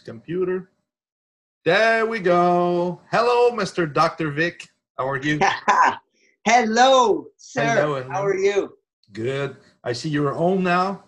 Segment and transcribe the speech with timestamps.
[0.00, 0.70] computer.
[1.64, 3.00] There we go.
[3.10, 3.92] Hello, Mr.
[3.92, 4.30] Dr.
[4.30, 4.66] Vic.
[4.98, 5.38] How are you?
[6.46, 7.64] Hello, sir.
[7.64, 8.08] Hello, hello.
[8.10, 8.76] How are you?
[9.12, 9.56] Good.
[9.84, 11.04] I see you're home now.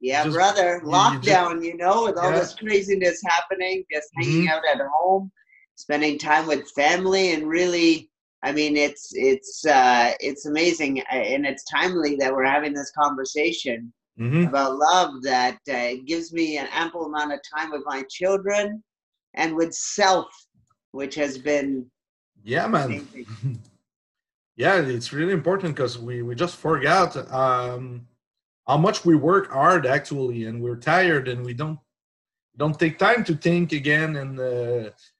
[0.00, 0.76] Yeah, Just- brother.
[0.82, 2.38] you- you Lockdown, you, know, with all Yeah.
[2.38, 4.50] this craziness happening, just hanging Mhm.
[4.50, 5.30] out at home,
[5.74, 8.10] spending time with family, and really,
[8.42, 12.92] I mean, it's it's uh, it's amazing, uh, and it's timely that we're having this
[12.92, 15.22] conversation hmm about love.
[15.22, 18.82] That uh, gives me an ample amount of time with my children
[19.34, 20.26] and with self,
[20.92, 21.90] which has been
[22.44, 23.08] Yeah, man.
[24.56, 28.06] yeah, it's really important because we, we just forgot um,
[28.66, 31.78] how much we work hard actually, and we're tired and we don't
[32.56, 34.16] don't take time to think again.
[34.16, 34.36] And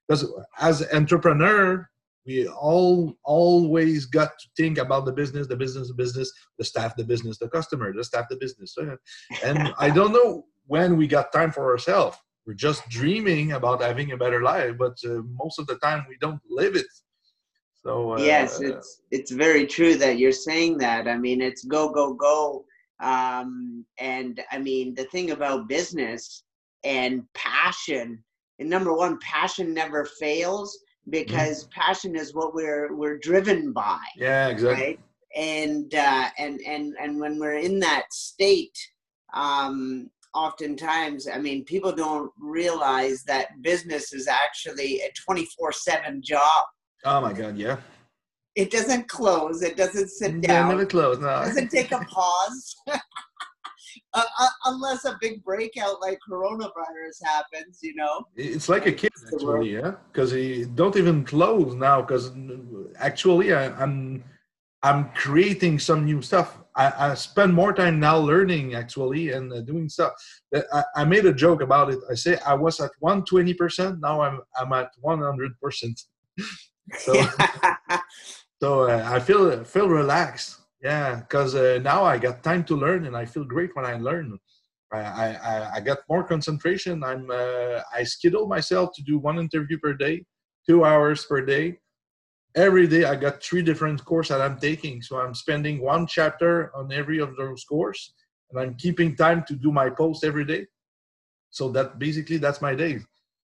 [0.07, 1.88] because as entrepreneur,
[2.25, 6.95] we all always got to think about the business, the business, the business, the staff,
[6.95, 8.75] the business, the customer, the staff, the business.
[9.43, 12.17] And I don't know when we got time for ourselves.
[12.45, 16.17] We're just dreaming about having a better life, but uh, most of the time we
[16.19, 16.87] don't live it.
[17.83, 21.89] So uh, yes it's it's very true that you're saying that i mean it's go
[21.89, 22.65] go go
[22.99, 26.43] um and i mean the thing about business
[26.83, 28.21] and passion
[28.59, 30.77] and number one passion never fails
[31.09, 34.83] because passion is what we're we're driven by yeah, exactly.
[34.85, 34.99] right
[35.35, 38.77] and uh and and and when we're in that state
[39.33, 46.41] um oftentimes i mean people don't realize that business is actually a 24 7 job
[47.05, 47.77] Oh my God, yeah.
[48.55, 49.61] it doesn't close.
[49.61, 50.67] It doesn't sit Yeah, down.
[50.69, 51.17] never It close.
[51.17, 51.27] No.
[51.27, 52.75] doesn't take a pause.
[54.13, 58.25] uh, uh, unless a big breakout like coronavirus happens, you know.
[58.35, 59.59] It's like a kid It's the world.
[59.59, 59.91] actually, yeah.
[60.11, 62.01] Because he don't even close now.
[62.01, 62.31] Because
[62.97, 64.23] actually, I, I'm
[64.81, 66.57] I'm creating some new stuff.
[66.75, 70.13] I, I spend more time now learning actually and uh, doing stuff.
[70.73, 71.99] I, I made a joke about it.
[72.09, 73.99] I say I was at 120 percent.
[74.01, 76.01] Now I'm I'm at 100 percent.
[76.97, 77.13] So
[78.61, 80.58] so uh, I feel feel relaxed.
[80.81, 83.95] Yeah, because uh, now I got time to learn, and I feel great when I
[83.97, 84.37] learn.
[84.91, 87.03] I I, I- got more concentration.
[87.03, 90.25] I'm uh, I schedule myself to do one interview per day,
[90.67, 91.79] two hours per day.
[92.55, 96.75] Every day I got three different courses that I'm taking, so I'm spending one chapter
[96.75, 98.13] on every of those courses,
[98.51, 100.67] and I'm keeping time to do my post every day.
[101.51, 102.99] So that basically that's my day.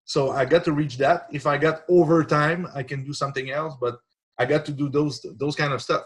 [0.06, 1.28] So I got to reach that.
[1.32, 3.98] If I got overtime, I can do something else, but
[4.38, 6.06] I got to do those those kind of stuff.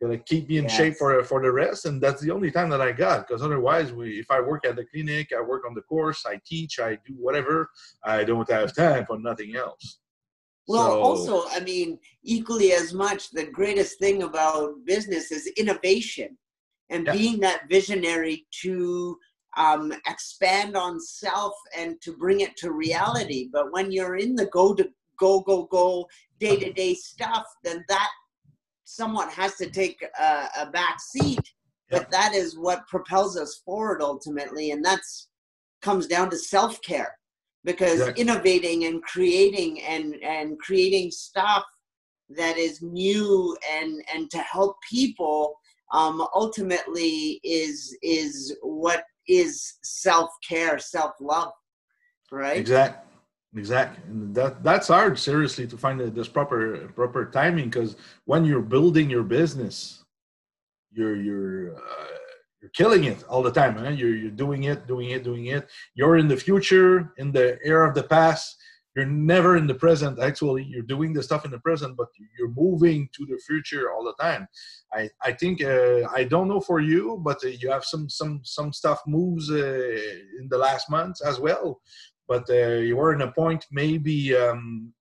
[0.00, 2.80] Gonna keep me in shape for for the rest, and that's the only time that
[2.80, 3.28] I got.
[3.28, 6.40] Because otherwise, we if I work at the clinic, I work on the course, I
[6.46, 7.68] teach, I do whatever.
[8.02, 9.98] I don't have time for nothing else.
[10.68, 16.38] well, So- also, I mean, equally as much, the greatest thing about business is innovation
[16.90, 17.12] and Yeah.
[17.12, 19.18] being that visionary to
[19.56, 23.48] um, expand on self and to bring it to reality.
[23.52, 26.06] But when you're in the go to go go go
[26.38, 28.10] day to day stuff, then that
[28.94, 31.42] somewhat has to take a, a back seat.
[31.90, 35.28] But that is what propels us forward ultimately, and that's
[35.82, 37.16] comes down to self care
[37.64, 38.22] because Exactly.
[38.22, 41.64] innovating and creating and and creating stuff
[42.28, 45.56] that is new and and to help people
[45.92, 51.52] um, ultimately is is what is self care, self love,
[52.30, 52.56] right?
[52.56, 53.06] Exact,
[53.56, 54.04] exact.
[54.06, 57.70] And that that's hard, seriously, to find this proper proper timing.
[57.70, 60.04] Because when you're building your business,
[60.92, 62.06] you're you're uh,
[62.60, 63.76] you're killing it all the time.
[63.76, 63.90] Huh?
[63.90, 65.68] You're you're doing it, doing it, doing it.
[65.94, 68.56] You're in the future, in the era of the past.
[68.96, 70.18] You're never in the present.
[70.18, 74.02] Actually, you're doing the stuff in the present, but you're moving to the future all
[74.04, 74.48] the time.
[74.92, 78.40] I I think uh, I don't know for you, but uh, you have some some
[78.42, 79.96] some stuff moves uh,
[80.40, 81.80] in the last months as well
[82.30, 84.92] but uh, you were in a point maybe um,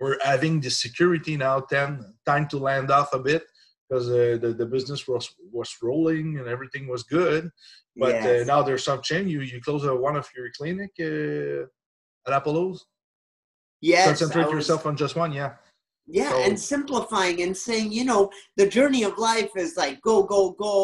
[0.00, 1.90] we're having the security now then
[2.30, 3.42] time to land off a bit
[3.88, 7.44] because uh, the, the business was was rolling and everything was good
[8.02, 8.46] but uh, Yes.
[8.52, 11.60] now there's some change you you close one of your clinic uh,
[12.26, 12.78] at apollo's
[13.92, 15.52] yes, concentrate was- yourself on just one yeah
[16.20, 18.22] Yeah, So- and simplifying and saying, you know,
[18.60, 20.74] the journey of life is like go, go, go.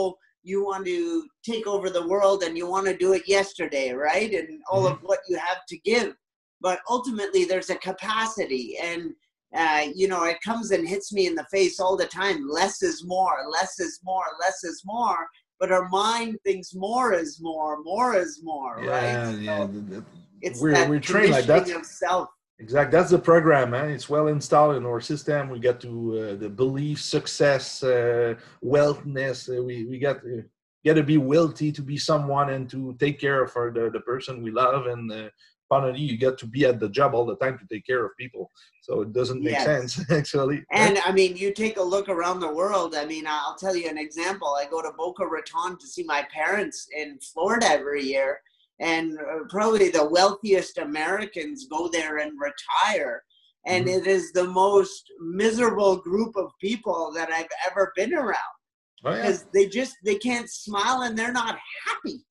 [0.47, 4.33] You want to take over the world and you want to do it yesterday, right?
[4.33, 6.15] And all of what you have to give.
[6.61, 8.77] But ultimately, there's a capacity.
[8.81, 9.13] And,
[9.57, 12.81] uh, you know, it comes and hits me in the face all the time less
[12.83, 15.27] is more, less is more, less is more.
[15.59, 18.91] But our mind thinks more is more, more is more, yeah
[19.31, 19.39] right?
[19.41, 20.05] yeah So
[20.43, 21.69] it's we're- that we're trained like that.
[21.71, 22.29] of self.
[22.59, 22.91] Exact.
[22.91, 23.91] That's the program, man.
[23.91, 25.51] It's well installed in our system.
[25.51, 29.49] We get to uh, the belief, success, uh, wealthness.
[29.49, 30.43] Uh, we we got uh,
[30.87, 34.01] got to be wealthy to be someone and to take care of our, the the
[34.01, 35.29] person we love and uh,
[35.69, 38.17] finally you get to be at the job all the time to take care of
[38.17, 38.51] people
[38.83, 39.65] so it doesn't make yes.
[39.65, 43.57] sense actually and i mean you take a look around the world i mean i'll
[43.57, 47.67] tell you an example i go to boca raton to see my parents in florida
[47.69, 48.41] every year
[48.81, 53.23] and uh, probably the wealthiest americans go there and retire.
[53.69, 53.99] And mm-hmm.
[53.99, 58.57] it is the most miserable group of people that i've ever been around.
[59.05, 59.23] Oh, yeah.
[59.23, 62.25] because they just they can't smile and they're not happy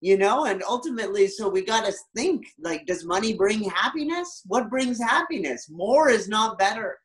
[0.00, 0.46] you know?
[0.46, 4.42] And ultimately so we got to think like does money bring happiness?
[4.46, 5.68] What brings happiness?
[5.70, 6.98] More is not better.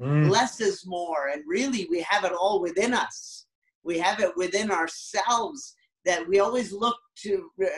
[0.00, 0.30] Mm.
[0.30, 1.28] less is more.
[1.28, 3.46] And really we have it all within us.
[3.84, 5.74] We have it within ourselves
[6.04, 7.68] that we always look to uh,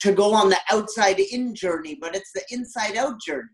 [0.00, 3.48] to go on the outside in journey but it's the inside out journey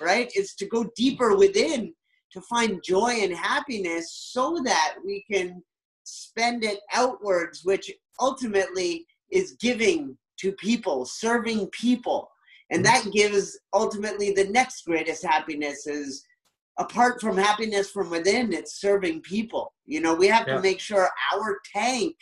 [0.00, 1.94] right it's to go deeper within
[2.32, 5.62] to find joy and happiness so that we can
[6.02, 7.90] spend it outwards which
[8.20, 12.30] ultimately is giving to people, serving people.
[12.70, 16.24] And that gives ultimately the next greatest happiness is
[16.78, 19.72] apart from happiness from within, it's serving people.
[19.86, 20.54] You know, we have yeah.
[20.54, 22.16] to make sure our tank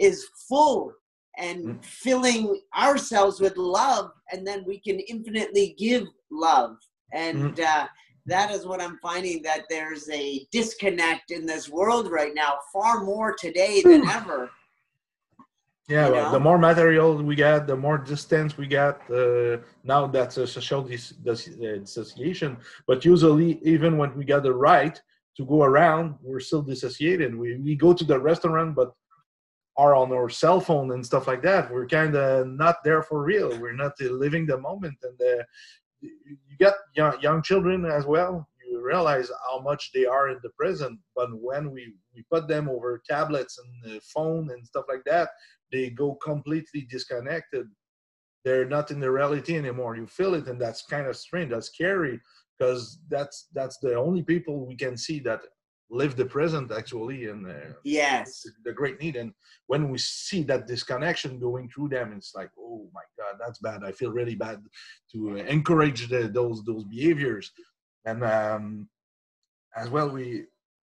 [0.00, 0.92] is full
[1.38, 1.80] and mm-hmm.
[1.82, 6.76] filling ourselves with love, and then we can infinitely give love.
[7.12, 7.62] And mm-hmm.
[7.62, 7.86] uh,
[8.26, 13.04] that is what I'm finding that there's a disconnect in this world right now, far
[13.04, 14.50] more today than ever
[15.90, 16.30] yeah, you know?
[16.30, 19.00] the more material we get, the more distance we get.
[19.10, 22.56] Uh, now that's a social dis- dis- uh, dissociation.
[22.86, 24.96] But usually, even when we get the right
[25.36, 27.34] to go around, we're still dissociated.
[27.34, 28.92] We, we go to the restaurant, but
[29.76, 31.72] are on our cell phone and stuff like that.
[31.72, 33.58] We're kind of not there for real.
[33.58, 34.98] We're not uh, living the moment.
[35.02, 35.44] And uh,
[36.00, 38.48] you get young, young children as well.
[38.68, 40.98] You realize how much they are in the present.
[41.16, 45.30] But when we, we put them over tablets and phone and stuff like that,
[45.72, 47.66] they go completely disconnected.
[48.44, 49.96] They're not in the reality anymore.
[49.96, 51.50] You feel it, and that's kind of strange.
[51.50, 52.20] That's scary
[52.58, 55.40] because that's that's the only people we can see that
[55.90, 58.46] live the present actually and uh, yes.
[58.64, 59.16] the great need.
[59.16, 59.32] And
[59.66, 63.82] when we see that disconnection going through them it's like oh my god that's bad.
[63.84, 64.62] I feel really bad
[65.12, 67.50] to encourage the, those those behaviors.
[68.04, 68.88] And um,
[69.76, 70.44] as well we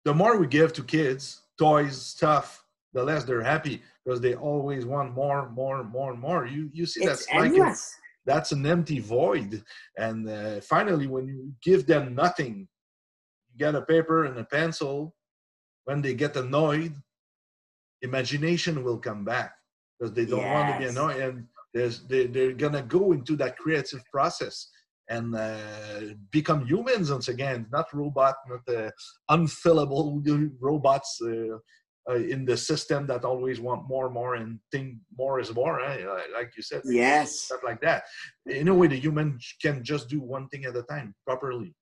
[0.04, 2.62] the more we give to kids toys stuff
[2.92, 6.46] the less they're happy because they always want more, more, more, more.
[6.46, 7.52] You you see that's like
[8.24, 9.62] that's an empty void.
[9.96, 12.68] And uh, finally, when you give them nothing,
[13.58, 15.14] get a paper and a pencil.
[15.84, 16.94] When they get annoyed,
[18.02, 19.52] imagination will come back
[19.98, 20.54] because they don't yes.
[20.54, 24.68] want to be annoyed, and there's they, they're gonna go into that creative process
[25.08, 28.90] and uh, become humans once again, not robot, not uh,
[29.30, 30.22] unfillable
[30.60, 31.56] robots uh,
[32.08, 35.80] uh, in the system that always want more and more and think more is more
[35.80, 36.04] eh?
[36.34, 38.02] like you said yes stuff like that
[38.46, 41.72] in a way the human can just do one thing at a time properly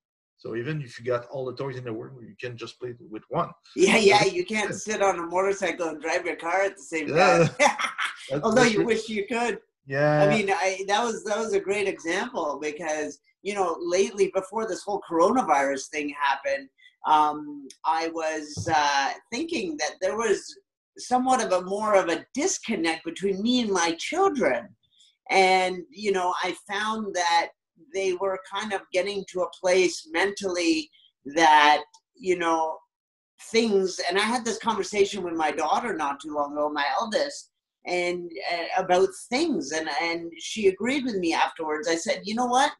[0.40, 2.94] so even if you got all the toys in the world you can just play
[3.08, 3.50] with one.
[3.76, 7.08] Yeah yeah you can't sit on a motorcycle and drive your car at the same
[7.08, 7.48] time.
[8.42, 9.58] Although you wish you could.
[9.86, 10.22] Yeah.
[10.22, 14.68] i mean I, that was that was a great example because you know lately before
[14.68, 16.68] this whole coronavirus thing happened
[17.06, 20.54] um, I was uh, thinking that there was
[20.98, 24.68] somewhat of a more of a disconnect between me and my children.
[25.30, 27.50] And, you know, I found that
[27.92, 30.90] they were kind of getting to a place mentally
[31.36, 31.82] that,
[32.14, 32.78] you know,
[33.50, 37.50] things, and I had this conversation with my daughter not too long ago, my eldest,
[37.86, 39.72] and uh, about things.
[39.72, 41.88] And, and she agreed with me afterwards.
[41.88, 42.72] I said, you know what?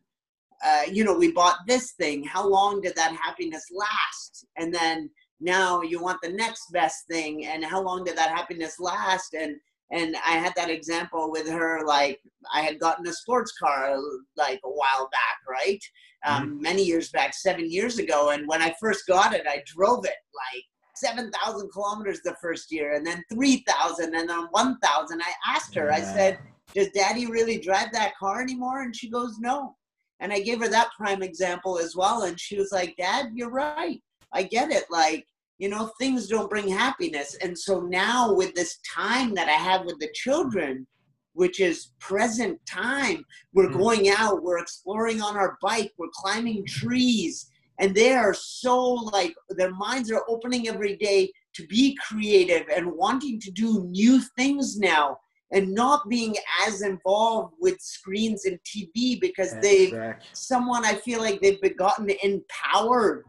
[0.65, 2.25] uh, you know, we bought this thing.
[2.25, 4.47] How long did that happiness last?
[4.57, 7.47] And then now you want the next best thing.
[7.47, 9.35] And how long did that happiness last?
[9.35, 9.57] And
[9.91, 11.85] and I had that example with her.
[11.85, 12.21] Like
[12.53, 13.97] I had gotten a sports car
[14.37, 15.81] like a while back, right?
[16.25, 16.63] Um, mm-hmm.
[16.63, 18.31] Many years back, seven years ago.
[18.31, 22.95] And when I first got it, I drove it like 7,000 kilometers the first year,
[22.95, 25.23] and then 3,000, and then 1,000.
[25.23, 25.97] I asked her, yeah.
[25.97, 26.39] I said,
[26.75, 28.83] Does daddy really drive that car anymore?
[28.83, 29.77] And she goes, No.
[30.21, 32.25] And I gave her that prime example as well.
[32.25, 34.01] And she was like, Dad, you're right.
[34.33, 34.85] I get it.
[34.91, 35.27] Like,
[35.61, 37.37] you know, things don't bring happiness.
[37.43, 40.87] And so now with this time that I have with the children,
[41.35, 43.79] which is present time, we're mm-hmm.
[43.79, 47.51] going out, we're exploring on our bike, we're climbing trees.
[47.79, 52.93] And they are so like, their minds are opening every day to be creative and
[52.93, 55.19] wanting to do new things now
[55.53, 56.37] and not being
[56.67, 63.25] as involved with screens and TV because they someone I feel like they've gotten empowered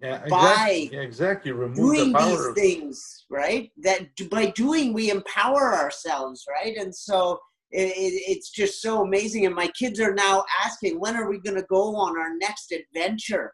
[0.00, 0.30] yeah, exactly.
[0.30, 3.70] by yeah, exactly Remove doing the these things, right?
[3.78, 6.76] That by doing we empower ourselves, right?
[6.76, 7.38] And so
[7.70, 9.46] it, it, it's just so amazing.
[9.46, 12.72] And my kids are now asking, when are we going to go on our next
[12.72, 13.52] adventure?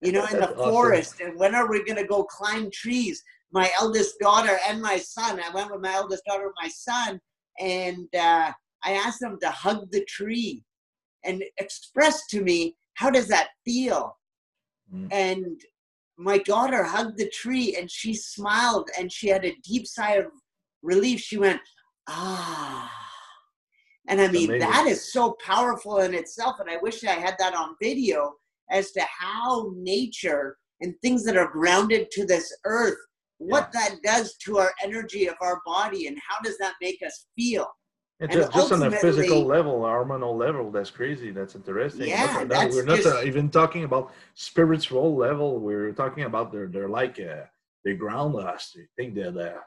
[0.00, 0.70] You know, in the awesome.
[0.70, 3.22] forest, and when are we going to go climb trees?
[3.52, 5.40] My eldest daughter and my son.
[5.40, 7.20] I went with my eldest daughter and my son,
[7.60, 8.50] and uh,
[8.82, 10.64] I asked them to hug the tree
[11.24, 14.16] and express to me how does that feel.
[14.92, 15.08] Mm.
[15.12, 15.60] And
[16.22, 20.26] my daughter hugged the tree and she smiled and she had a deep sigh of
[20.82, 21.20] relief.
[21.20, 21.60] She went,
[22.08, 22.90] ah.
[24.08, 26.58] And I mean, that is so powerful in itself.
[26.60, 28.32] And I wish I had that on video
[28.70, 32.98] as to how nature and things that are grounded to this earth,
[33.38, 33.80] what yeah.
[33.88, 37.66] that does to our energy of our body and how does that make us feel.
[38.22, 41.32] And just, just on a physical level, hormonal level, that's crazy.
[41.32, 42.06] That's interesting.
[42.06, 45.58] Yeah, that's we're not just, uh, even talking about spiritual level.
[45.58, 47.46] We're talking about they're they're like uh,
[47.84, 48.76] they ground us.
[48.76, 49.58] They think that uh,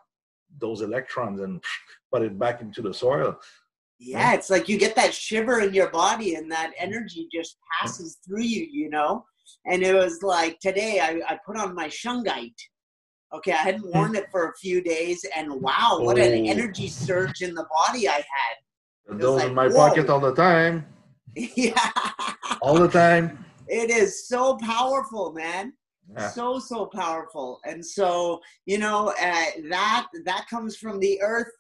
[0.58, 1.62] those electrons and
[2.14, 3.38] put it back into the soil.
[4.00, 8.20] Yeah, it's like you get that shiver in your body, and that energy just passes
[8.26, 8.66] through you.
[8.72, 9.26] You know,
[9.66, 12.56] and it was like today I, I put on my shungite
[13.36, 14.16] Okay, I hadn't worn hmm.
[14.16, 16.22] it for a few days, and wow, what oh.
[16.22, 19.20] an energy surge in the body I had.
[19.20, 19.76] Those like, in my whoa.
[19.76, 20.86] pocket all the time.
[21.36, 21.92] yeah.
[22.62, 23.46] All the time.
[23.68, 25.74] It is so powerful, man.
[26.12, 26.30] Yeah.
[26.30, 31.52] So so powerful, and so you know uh, that that comes from the earth.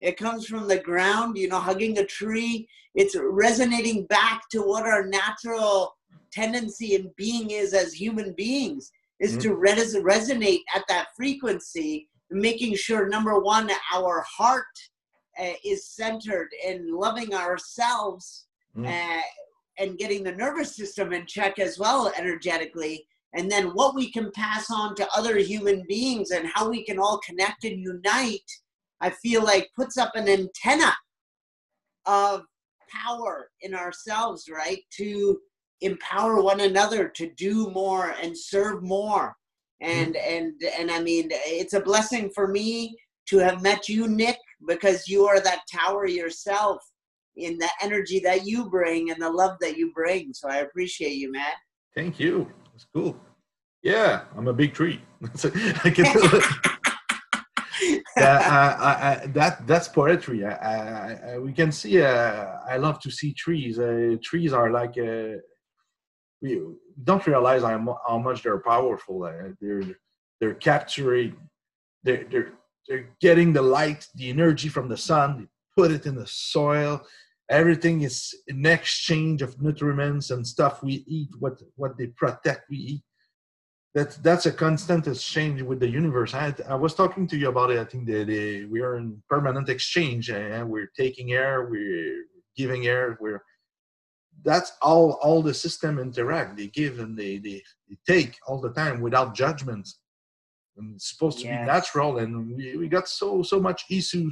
[0.00, 1.38] It comes from the ground.
[1.38, 2.68] You know, hugging a tree.
[2.94, 5.96] It's resonating back to what our natural
[6.32, 8.90] tendency and being is as human beings
[9.20, 9.40] is mm-hmm.
[9.40, 14.66] to res- resonate at that frequency, making sure number one, our heart
[15.40, 18.86] uh, is centered in loving ourselves mm-hmm.
[18.86, 19.22] uh,
[19.78, 23.06] and getting the nervous system in check as well energetically.
[23.36, 26.98] And then what we can pass on to other human beings and how we can
[26.98, 28.50] all connect and unite,
[29.00, 30.94] I feel like puts up an antenna
[32.06, 32.44] of
[32.88, 34.78] power in ourselves, right?
[34.98, 35.38] To
[35.84, 39.36] empower one another to do more and serve more
[39.80, 40.36] and mm-hmm.
[40.36, 45.06] and and i mean it's a blessing for me to have met you nick because
[45.08, 46.82] you are that tower yourself
[47.36, 51.16] in the energy that you bring and the love that you bring so i appreciate
[51.16, 51.52] you man
[51.94, 53.14] thank you it's cool
[53.82, 55.00] yeah i'm a big tree
[58.16, 60.44] that, I, I, that that's poetry.
[60.44, 62.02] I, we can see.
[62.02, 63.78] Uh, I love to see trees.
[63.78, 65.38] Uh, trees are like uh,
[66.44, 66.60] we
[67.02, 69.24] don't realize how, much they're powerful.
[69.24, 69.82] Uh, they're
[70.40, 71.36] they're capturing,
[72.04, 72.52] they're, they're
[72.86, 75.28] they're getting the light, the energy from the sun.
[75.38, 77.02] They put it in the soil.
[77.48, 81.30] Everything is an exchange of nutriments and stuff we eat.
[81.38, 83.02] What what they protect, we eat.
[83.94, 86.34] That that's a constant exchange with the universe.
[86.34, 87.78] I, I was talking to you about it.
[87.78, 88.26] I think that
[88.70, 92.24] we are in permanent exchange, and we're taking air, we're
[92.54, 93.42] giving air, we're
[94.42, 96.56] that's all all the system interact.
[96.56, 99.88] They give and they, they, they take all the time without judgment
[100.76, 104.30] and it's supposed to be natural and we, we got so so much issue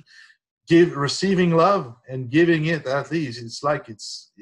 [0.68, 3.42] give receiving love and giving it at least.
[3.42, 4.32] It's like it's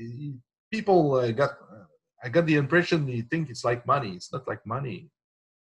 [0.71, 1.51] people uh, got
[2.23, 4.13] i got the impression they think it's like money.
[4.13, 5.11] It's not like money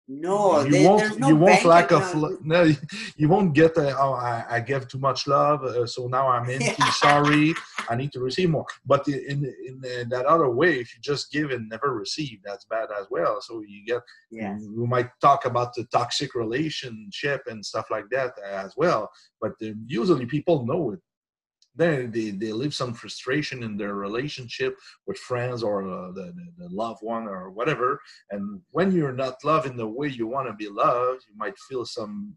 [0.09, 1.19] no, you won't.
[1.19, 2.15] No you won't lack of.
[2.43, 2.71] No,
[3.17, 3.75] you won't get.
[3.75, 6.81] A, oh, I, I give too much love, uh, so now I'm empty.
[6.93, 7.53] Sorry,
[7.89, 8.65] I need to receive more.
[8.85, 12.65] But in, in in that other way, if you just give and never receive, that's
[12.65, 13.41] bad as well.
[13.41, 14.01] So you get.
[14.31, 14.57] Yeah.
[14.57, 19.09] We might talk about the toxic relationship and stuff like that as well.
[19.41, 19.53] But
[19.87, 20.99] usually people know it
[21.77, 26.67] they, they, they live some frustration in their relationship with friends or uh, the, the,
[26.69, 27.99] loved one or whatever.
[28.31, 31.57] And when you're not loved in the way you want to be loved you might
[31.69, 32.33] feel some,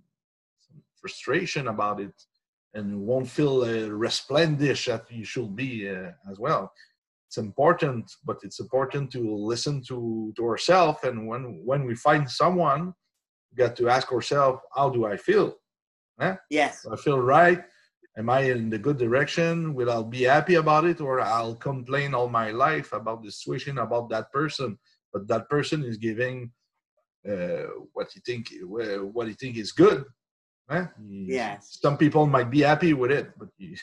[0.59, 2.14] some frustration about it
[2.75, 6.73] and you won't feel uh, resplendent that you should be uh, as well.
[7.28, 12.28] It's important but it's important to listen to to ourselves and when when we find
[12.28, 12.92] someone
[13.50, 15.54] we got to ask ourselves how do i feel?
[16.20, 16.35] Eh?
[16.50, 16.82] yes.
[16.82, 17.62] Do i feel right
[18.19, 19.75] am I in the good direction?
[19.75, 23.79] Will I be happy about it, or I'll complain all my life about the situation
[23.79, 24.79] about that person?
[25.12, 26.52] But that person is giving
[27.29, 28.49] uh, what you think
[29.12, 30.05] what you think is good.
[30.71, 30.87] Eh?
[31.00, 31.79] Yes.
[31.83, 33.76] Some people might be happy with it, but you,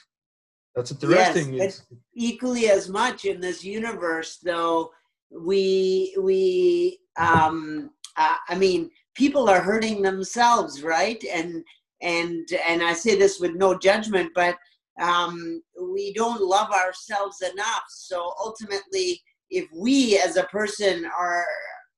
[0.76, 1.54] that's interesting.
[1.54, 4.92] Yes, equally as much in this universe, though.
[5.30, 11.22] We we um, uh, I mean, people are hurting themselves, right?
[11.34, 11.64] And
[12.02, 14.56] and and I say this with no judgment, but
[15.02, 17.84] um, we don't love ourselves enough.
[17.90, 21.46] So ultimately, if we as a person are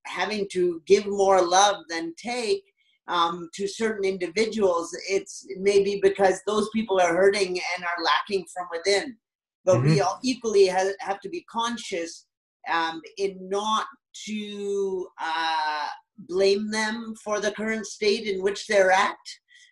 [0.06, 2.64] having to give more love than take,
[3.10, 8.68] um, to certain individuals, it's maybe because those people are hurting and are lacking from
[8.72, 9.18] within.
[9.66, 9.90] But mm-hmm.
[9.90, 12.28] we all equally have, have to be conscious
[12.72, 13.88] um, in not
[14.28, 15.88] to uh,
[16.20, 19.18] blame them for the current state in which they're at.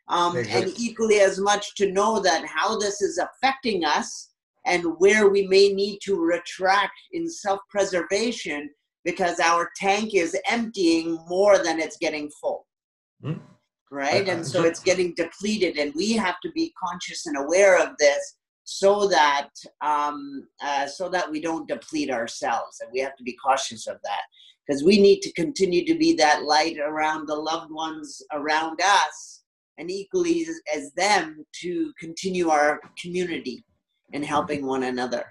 [0.10, 0.38] Um.
[0.38, 4.30] And equally as much to know that how this is affecting us
[4.66, 8.70] and where we may need to retract in self preservation
[9.06, 12.68] because our tank is emptying more than it's getting full.
[13.24, 13.40] Mm.
[13.90, 14.28] Right?
[14.28, 18.36] And so it's getting depleted, and we have to be conscious and aware of this
[18.70, 19.48] so that
[19.82, 23.98] um, uh, so that we don't deplete ourselves and we have to be cautious of
[24.04, 24.24] that
[24.68, 29.37] because we need to continue to be that light around the loved ones around us
[29.78, 33.64] and equally as, as them to continue our community
[34.14, 35.26] and helping one another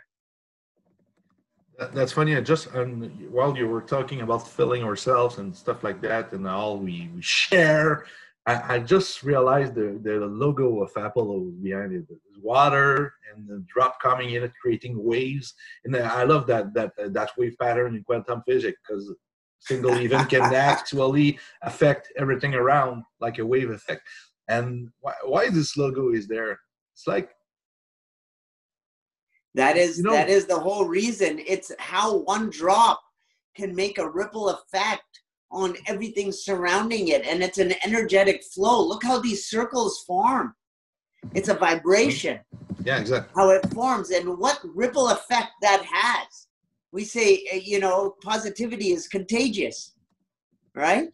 [1.93, 2.37] that's funny.
[2.37, 6.47] I just um, while you were talking about filling ourselves and stuff like that, and
[6.49, 8.07] all we, we share,
[8.47, 12.07] I, I just realized the, the logo of Apple behind it.
[12.09, 15.55] There's water and the drop coming in it, creating waves.
[15.85, 19.13] And I love that that that wave pattern in quantum physics because
[19.59, 24.03] single event can actually affect everything around like a wave effect.
[24.49, 26.59] And why, why this logo is there?
[26.95, 27.31] It's like
[29.55, 31.41] that is you know, that is the whole reason.
[31.47, 33.01] It's how one drop
[33.57, 35.03] can make a ripple effect
[35.51, 38.87] on everything surrounding it and it's an energetic flow.
[38.87, 40.55] Look how these circles form.
[41.35, 42.41] It's a vibration.
[42.85, 43.33] Yeah, exactly.
[43.35, 46.47] How it forms and what ripple effect that has.
[46.93, 49.95] We say, uh, you know, positivity is contagious,
[50.75, 51.09] right?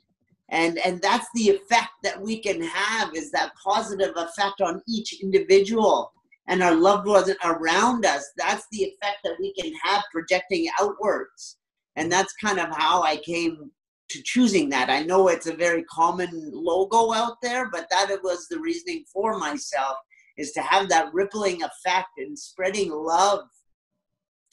[0.52, 5.20] And and that's the effect that we can have is that positive effect on each
[5.22, 6.12] individual
[6.46, 8.30] and our loved ones around us.
[8.36, 11.56] That's the effect that we can have projecting outwards.
[11.96, 13.70] And that's kind of how I came
[14.10, 14.90] to choosing that.
[14.90, 19.38] I know it's a very common logo out there, but that was the reasoning for
[19.38, 19.96] myself
[20.36, 23.40] is to have that rippling effect and spreading love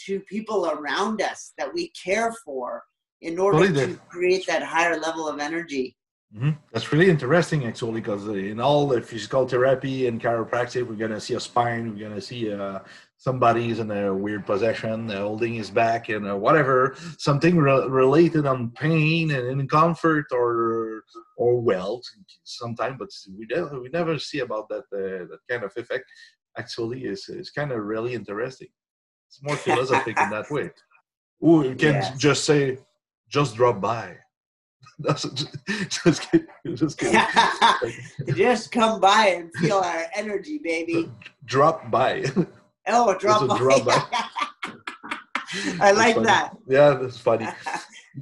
[0.05, 2.83] to people around us that we care for
[3.21, 5.95] in order to create that higher level of energy.
[6.35, 6.51] Mm-hmm.
[6.71, 11.33] That's really interesting, actually, because in all the physical therapy and chiropractic, we're gonna see
[11.33, 12.79] a spine, we're gonna see uh,
[13.17, 18.45] somebody's in a weird position, uh, holding his back, and uh, whatever, something re- related
[18.45, 21.03] on pain and comfort or
[21.35, 22.03] or wealth,
[22.43, 22.97] sometimes.
[22.99, 26.05] But we never, we never see about that uh, that kind of effect.
[26.59, 28.67] Actually, is is kind of really interesting.
[29.27, 30.69] It's more philosophic in that way.
[31.43, 32.17] Ooh, you can yes.
[32.17, 32.77] just say,
[33.29, 34.17] just drop by.
[35.07, 36.47] just kidding.
[36.75, 37.21] Just kidding.
[38.35, 41.05] just come by and feel our energy, baby.
[41.05, 42.25] Uh, drop by.
[42.91, 43.57] Oh, drop by.
[43.59, 44.03] Drop by.
[45.79, 46.25] I like funny.
[46.25, 46.57] that.
[46.67, 47.47] Yeah, that's funny.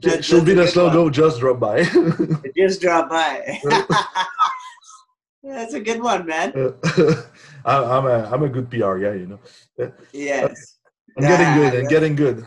[0.02, 1.04] that, Should be the slogan.
[1.04, 1.14] One.
[1.14, 1.86] Just drop by.
[2.54, 3.62] just drop by.
[5.42, 6.52] that's a good one, man.
[6.54, 7.22] Uh,
[7.66, 9.40] I'm a I'm a good PR guy, you know.
[9.82, 10.80] Uh, yes.
[11.18, 11.76] I'm getting good.
[11.80, 12.46] I'm getting good.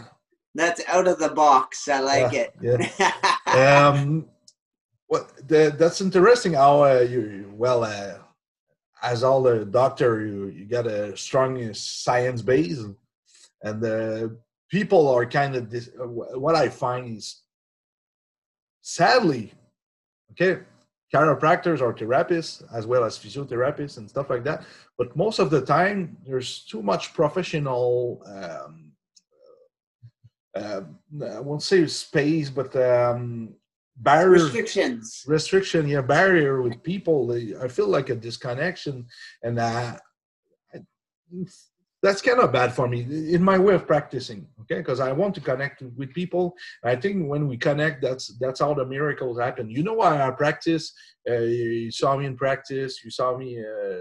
[0.55, 1.89] That's out of the box.
[1.89, 2.93] I like yeah, it.
[2.99, 3.89] Yeah.
[3.93, 4.29] um,
[5.07, 6.55] what the, that's interesting.
[6.55, 8.15] How uh, you well uh,
[9.03, 12.85] as all the doctor, you you got a strong science base,
[13.63, 14.37] and the
[14.71, 15.91] people are kind of this.
[16.01, 17.43] Uh, what I find is,
[18.83, 19.53] sadly,
[20.33, 20.63] okay,
[21.13, 24.65] chiropractors or therapists as well as physiotherapists and stuff like that.
[24.97, 28.23] But most of the time, there's too much professional.
[28.27, 28.90] Um,
[30.55, 30.83] uh,
[31.25, 33.55] I won't say space, but um,
[33.97, 35.25] barrier restrictions.
[35.27, 37.33] Restriction, yeah, barrier with people.
[37.61, 39.07] I feel like a disconnection,
[39.43, 39.97] and uh,
[42.03, 44.47] that's kind of bad for me in my way of practicing.
[44.63, 46.55] Okay, because I want to connect with people.
[46.83, 49.71] I think when we connect, that's that's how the miracles happen.
[49.71, 50.93] You know why I practice?
[51.29, 53.05] Uh, you saw me in practice.
[53.05, 53.61] You saw me.
[53.61, 54.01] Uh,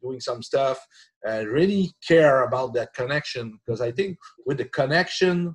[0.00, 0.78] doing some stuff
[1.26, 5.54] I really care about that connection because i think with the connection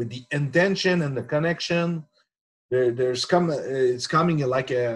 [0.00, 2.02] with the intention and the connection.
[2.70, 4.86] There, there's come it's coming like a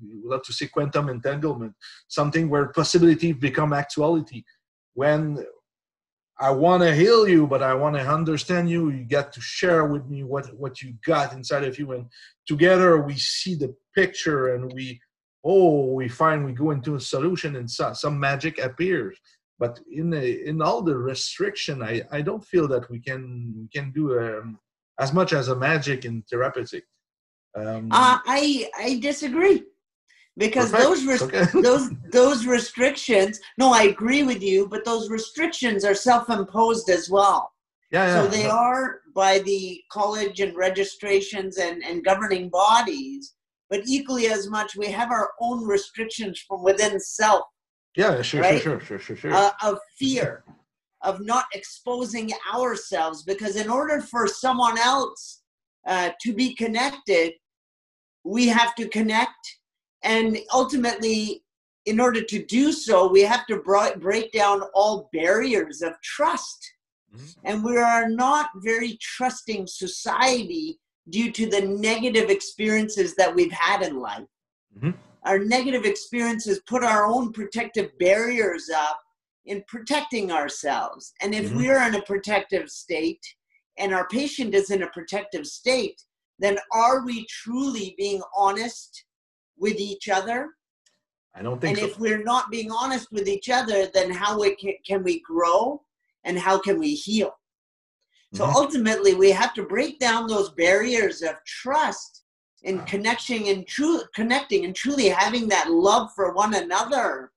[0.00, 1.74] we love to say quantum entanglement,
[2.06, 4.44] something where possibility become actuality.
[4.94, 5.44] When
[6.38, 8.90] I want to heal you, but I want to understand you.
[8.90, 12.04] You get to share with me what what you got inside of you, and
[12.46, 15.00] together we see the picture, and we
[15.42, 19.18] oh we find we go into a solution, and so, some magic appears
[19.60, 23.68] but in a, in all the restriction I, I don't feel that we can we
[23.68, 24.58] can do um,
[24.98, 26.84] as much as a magic in therapeutic
[27.56, 29.62] um, uh, I I disagree
[30.36, 31.06] because Perfect.
[31.06, 31.60] those okay.
[31.62, 37.52] those those restrictions no I agree with you but those restrictions are self-imposed as well
[37.92, 38.56] yeah, yeah so they yeah.
[38.66, 43.34] are by the college and registrations and, and governing bodies
[43.68, 47.44] but equally as much we have our own restrictions from within self
[47.96, 48.62] Yeah, sure, Right?
[48.62, 49.32] sure, sure, sure, sure, sure.
[49.34, 50.44] uh, of fear
[51.02, 55.42] of not exposing ourselves because in order for someone else
[55.86, 57.32] uh, to be connected
[58.22, 59.58] we have to connect
[60.02, 61.42] and ultimately
[61.86, 63.56] in order to do so we have to
[63.98, 66.70] break down all barriers of trust
[67.14, 67.34] Mhm.
[67.44, 73.80] and we are not very trusting society due to the negative experiences that we've had
[73.82, 74.28] in life
[74.78, 74.94] Mhm.
[75.24, 79.00] Our negative experiences put our own protective barriers up
[79.44, 81.12] in protecting ourselves.
[81.20, 81.56] And if Mhm.
[81.56, 83.24] we're in a protective state
[83.78, 86.04] and our patient is in a protective state,
[86.38, 89.04] then are we truly being honest
[89.56, 90.56] with each other?
[91.34, 91.92] I don't think And so.
[91.92, 95.84] if we're not being honest with each other, then how we can, can we grow
[96.24, 97.38] and how can we heal?
[98.34, 98.54] So Mhm.
[98.54, 102.19] ultimately, we have to break down those barriers of trust
[102.64, 107.32] and connection and true connecting and truly having that love for one another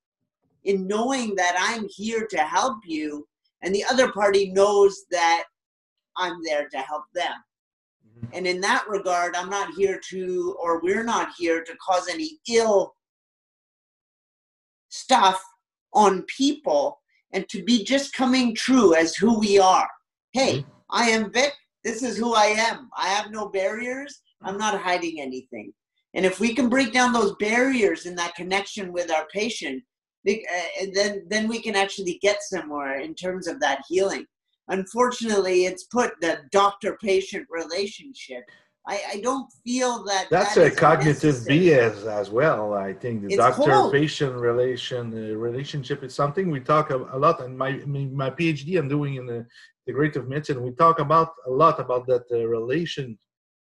[0.65, 3.27] in knowing that I'm here to help you
[3.61, 5.45] and the other party knows that
[6.17, 7.33] I'm there to help them.
[8.05, 8.29] Mhm.
[8.33, 12.39] And in that regard, I'm not here to, or we're not here to cause any
[12.49, 12.95] ill
[14.89, 15.43] stuff
[15.93, 19.89] on people and to be just coming true as who we are.
[20.33, 21.53] Hey, I am Vic.
[21.83, 22.89] This is who I am.
[22.95, 24.21] I have no barriers.
[24.43, 25.73] I'm not hiding anything.
[26.13, 29.83] And if we can break down those barriers in that connection with our patient,
[30.27, 34.25] uh, then then we can actually get somewhere in terms of that healing.
[34.69, 38.43] Unfortunately, it's put the doctor-patient relationship.
[38.87, 41.35] I, I don't feel that That's that a cognitive.
[41.35, 42.73] BS as well.
[42.73, 47.41] I think the doctor-patient relation uh, relationship is something we talk a, a lot.
[47.41, 49.45] And my my my PhD I'm doing in the
[49.87, 53.17] integrative medicine, we talk about a lot about that uh, relation,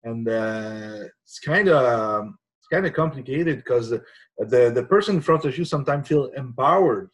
[0.03, 4.01] and uh, it's kind of it's kind of complicated because the,
[4.37, 7.09] the the person in front of you sometimes feel empowered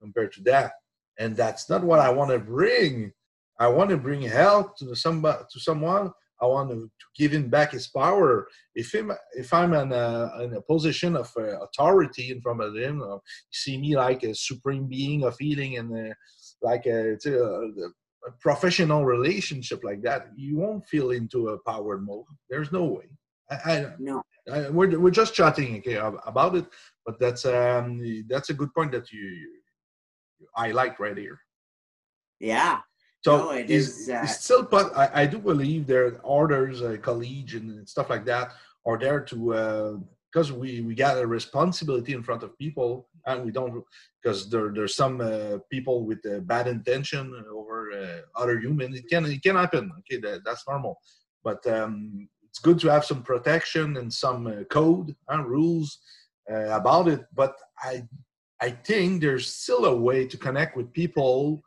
[0.00, 0.72] compared to that,
[1.18, 3.12] and that's not what I want to bring.
[3.58, 6.10] I want to bring help to somebody to someone.
[6.42, 8.48] I want to, give him back his power.
[8.74, 12.74] If him, if I'm in a, in a position of uh, authority in front of
[12.76, 13.20] him, or
[13.52, 16.14] see me like a supreme being of healing and uh,
[16.60, 17.88] like a, a,
[18.26, 22.24] a professional relationship like that, you won't feel into a power mode.
[22.48, 23.08] There's no way.
[23.50, 24.22] I, No.
[24.50, 26.66] I, I we're, we're just chatting okay, about it,
[27.06, 29.50] but that's um that's a good point that you, you
[30.56, 31.38] I like right here.
[32.40, 32.80] Yeah.
[33.24, 36.82] So No, it is, is, uh, still, but I, I do believe there are orders,
[36.82, 38.52] uh, college and stuff like that
[38.86, 39.54] are there to
[40.34, 43.84] because we we got a responsibility in front of people, and we don't
[44.20, 48.98] because there there's some uh, people with uh, bad intention over uh, other humans.
[48.98, 49.92] It can it can happen.
[50.00, 50.98] Okay, that, that's normal,
[51.44, 55.98] but um, it's good to have some protection and some uh, code and rules
[56.50, 57.24] uh, about it.
[57.32, 58.02] But I
[58.60, 61.62] I think there's still a way to connect with people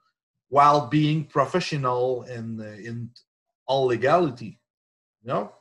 [0.49, 3.09] while being professional and uh, in
[3.65, 4.59] all legality.
[5.23, 5.53] No.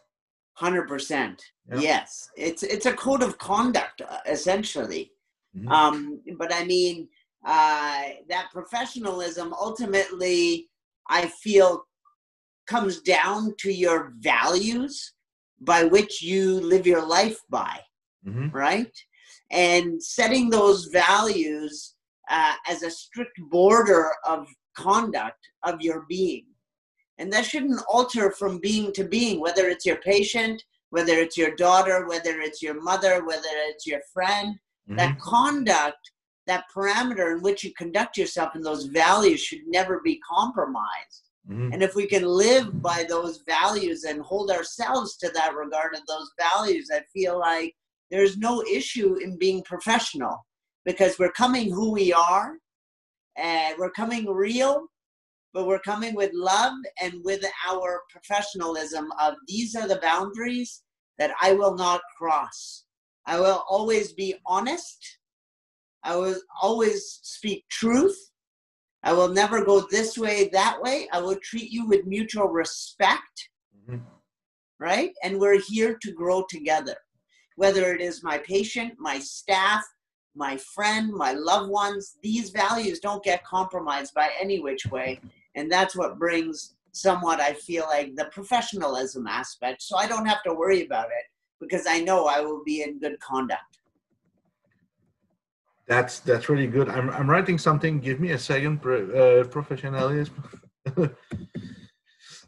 [0.56, 1.42] Hundred percent.
[1.78, 5.12] Yes, it's it's a code of conduct uh, essentially.
[5.56, 5.70] Mhm.
[5.70, 7.08] Um, but I mean,
[7.44, 10.68] uh, that professionalism ultimately,
[11.08, 11.84] I feel,
[12.66, 15.12] comes down to your values
[15.60, 17.80] by which you live your life by,
[18.26, 18.52] Mhm.
[18.52, 18.94] right?
[19.50, 21.94] And setting those values
[22.30, 26.46] uh, as a strict border of conduct of your being.
[27.18, 31.54] And that shouldn't alter from being to being, whether it's your patient, whether it's your
[31.56, 34.96] daughter, whether it's your mother, whether it's your friend Mhm.
[34.96, 36.12] that conduct
[36.46, 41.72] that parameter in which you conduct yourself and those values should never be compromised Mhm.
[41.72, 46.06] and if we can live by those values and hold ourselves to that regard of
[46.06, 47.74] those values i feel like
[48.10, 50.46] there's no issue in being professional
[50.84, 52.58] because we're coming who we are
[53.36, 54.86] and we're coming real
[55.56, 60.82] but we're coming with love and with our professionalism of these are the boundaries
[61.18, 62.86] that i will not cross
[63.26, 65.18] I will always be honest.
[66.04, 68.16] I will always speak truth.
[69.02, 71.08] I will never go this way, that way.
[71.12, 74.04] I will treat you with mutual respect, Mhm.
[74.78, 75.12] right?
[75.24, 76.96] And we're here to grow together.
[77.56, 79.84] Whether it is my patient, my staff,
[80.34, 85.20] my friend, my loved ones, these values don't get compromised by any which way.
[85.56, 89.82] And that's what brings somewhat, I feel like, the professionalism aspect.
[89.82, 91.26] So I don't have to worry about it
[91.60, 93.62] because I know I will be in good conduct.
[95.88, 96.88] That's that's really good.
[96.88, 98.00] I'm I'm writing something.
[98.00, 98.84] Give me a second.
[98.84, 100.34] Uh, professionalism.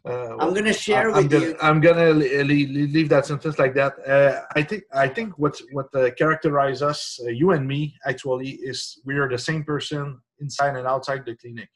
[0.05, 1.57] Uh, I'm gonna share I'm with gonna, you.
[1.61, 3.95] I'm gonna le- le- leave that sentence like that.
[4.07, 8.51] Uh, I think I think what what uh, characterize us, uh, you and me, actually,
[8.63, 11.69] is we are the same person inside and outside the clinic.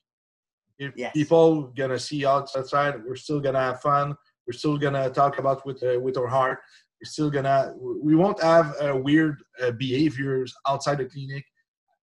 [0.79, 1.13] If Yes.
[1.13, 4.17] people gonna see outside, we're still gonna have fun.
[4.47, 6.61] We're still gonna talk about with uh, with our heart.
[7.01, 7.75] We're still gonna.
[7.79, 11.45] We won't have uh, weird uh, behaviors outside the clinic.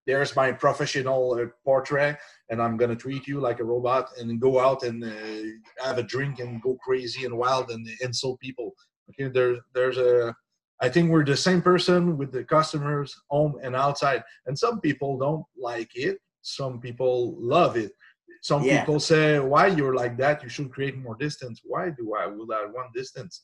[0.08, 2.18] There's my professional uh, portrait,
[2.50, 6.04] and I'm gonna treat you like a robot, and go out and uh, have a
[6.04, 8.74] drink and go crazy and wild and insult people.
[9.10, 10.36] Okay, there's there's a.
[10.82, 14.24] I think we're the same person with the customers, home and outside.
[14.46, 16.20] And some people don't like it.
[16.42, 17.92] Some people love it.
[18.41, 18.80] Some Yeah.
[18.80, 20.41] people say, "Why you're like that?
[20.43, 22.25] You should create more distance." Why do I?
[22.28, 23.43] Will I want distance?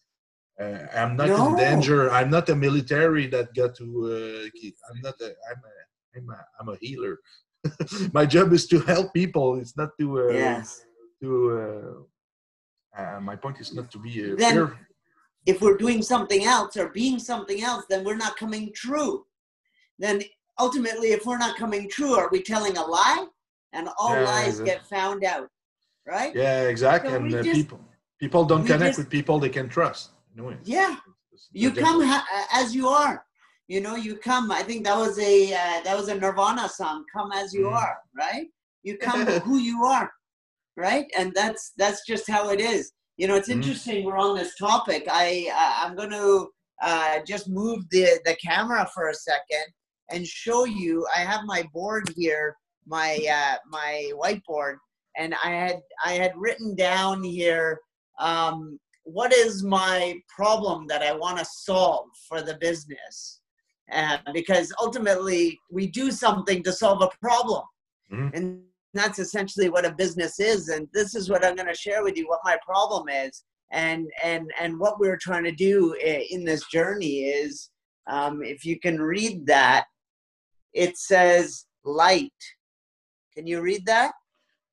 [0.59, 1.49] Uh, I'm not No.
[1.49, 2.09] in danger.
[2.11, 3.85] I'm not a military that got to.
[4.13, 5.15] Uh, I'm not.
[5.21, 5.73] A, I'm a.
[6.17, 6.45] I'm a.
[6.59, 7.19] I'm a healer.
[8.13, 9.59] My job is to help people.
[9.59, 10.05] It's not to.
[10.21, 10.85] Uh, yes.
[11.21, 11.29] To.
[11.59, 14.11] Uh, uh, my point is not to be.
[14.31, 14.79] Uh, Then- fear-
[15.45, 19.27] if we're doing something else or being something else, then we're not coming true.
[19.99, 20.23] Then
[20.57, 23.27] ultimately, if we're not coming true, are we telling a lie?
[23.75, 25.47] And all Yeah, lies get found out,
[26.07, 26.33] right?
[26.35, 27.11] Yeah, exactly.
[27.11, 27.79] So and just- people
[28.23, 30.03] people don't connect just- with people they can trust.
[30.35, 30.57] No way.
[30.63, 30.95] Yeah.
[31.51, 32.27] You come ha-
[32.61, 33.15] as you are.
[33.73, 34.45] You know, you come.
[34.51, 36.97] I think that was a uh, that was a Nirvana song.
[37.15, 37.73] Come as you Mhm.
[37.83, 38.47] are, right?
[38.87, 40.09] You come who you are,
[40.77, 41.07] right?
[41.17, 42.83] And that's that's just how it is.
[43.17, 43.57] You know, it's Mhm.
[43.57, 43.97] interesting.
[44.05, 45.01] We're on this topic.
[45.23, 45.25] I
[45.61, 46.29] uh, I'm going to
[46.89, 49.65] uh, just move the the camera for a second
[50.11, 50.93] and show you.
[51.17, 52.45] I have my board here,
[52.85, 54.77] my uh, my whiteboard,
[55.17, 57.79] and I had I had written down here.
[58.19, 63.41] Um, what is my problem that I want to solve for the business?
[63.91, 67.63] Uh, because ultimately, we do something to solve a problem.
[68.11, 68.31] Mhm.
[68.33, 68.63] And
[68.95, 70.69] that's essentially what a business is.
[70.69, 73.43] And this is what I'm going to share with you what my problem is.
[73.71, 77.69] And, and, and what we're trying to do in this journey is
[78.07, 79.85] um, if you can read that,
[80.73, 82.31] it says light.
[83.35, 84.11] Can you read that?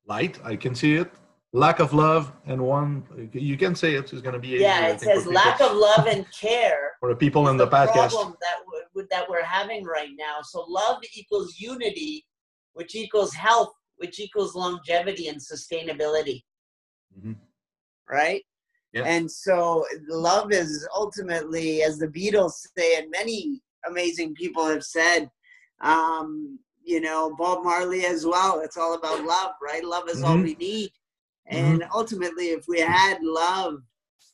[0.07, 1.11] Light, I can see it.
[1.51, 3.03] Lack of love and one.
[3.33, 3.93] You can say.
[3.93, 6.93] It's going to be Yeah, I it think, says lack people- of love and care
[6.99, 8.09] for the people in is the podcast.
[8.09, 10.37] problem that w- that we're having right now.
[10.43, 12.25] So love equals unity,
[12.73, 16.41] which equals health, which equals longevity and sustainability,
[17.19, 17.35] Mhm.
[18.09, 18.43] right?
[18.93, 19.03] Yeah.
[19.05, 25.29] And so love is ultimately, as the Beatles say, and many amazing people have said,
[25.81, 28.59] um, you know, Bob Marley as well.
[28.61, 29.83] It's all about love, right?
[29.83, 30.43] Love is all Mhm.
[30.43, 30.91] we need.
[31.47, 33.81] And ultimately, if we had love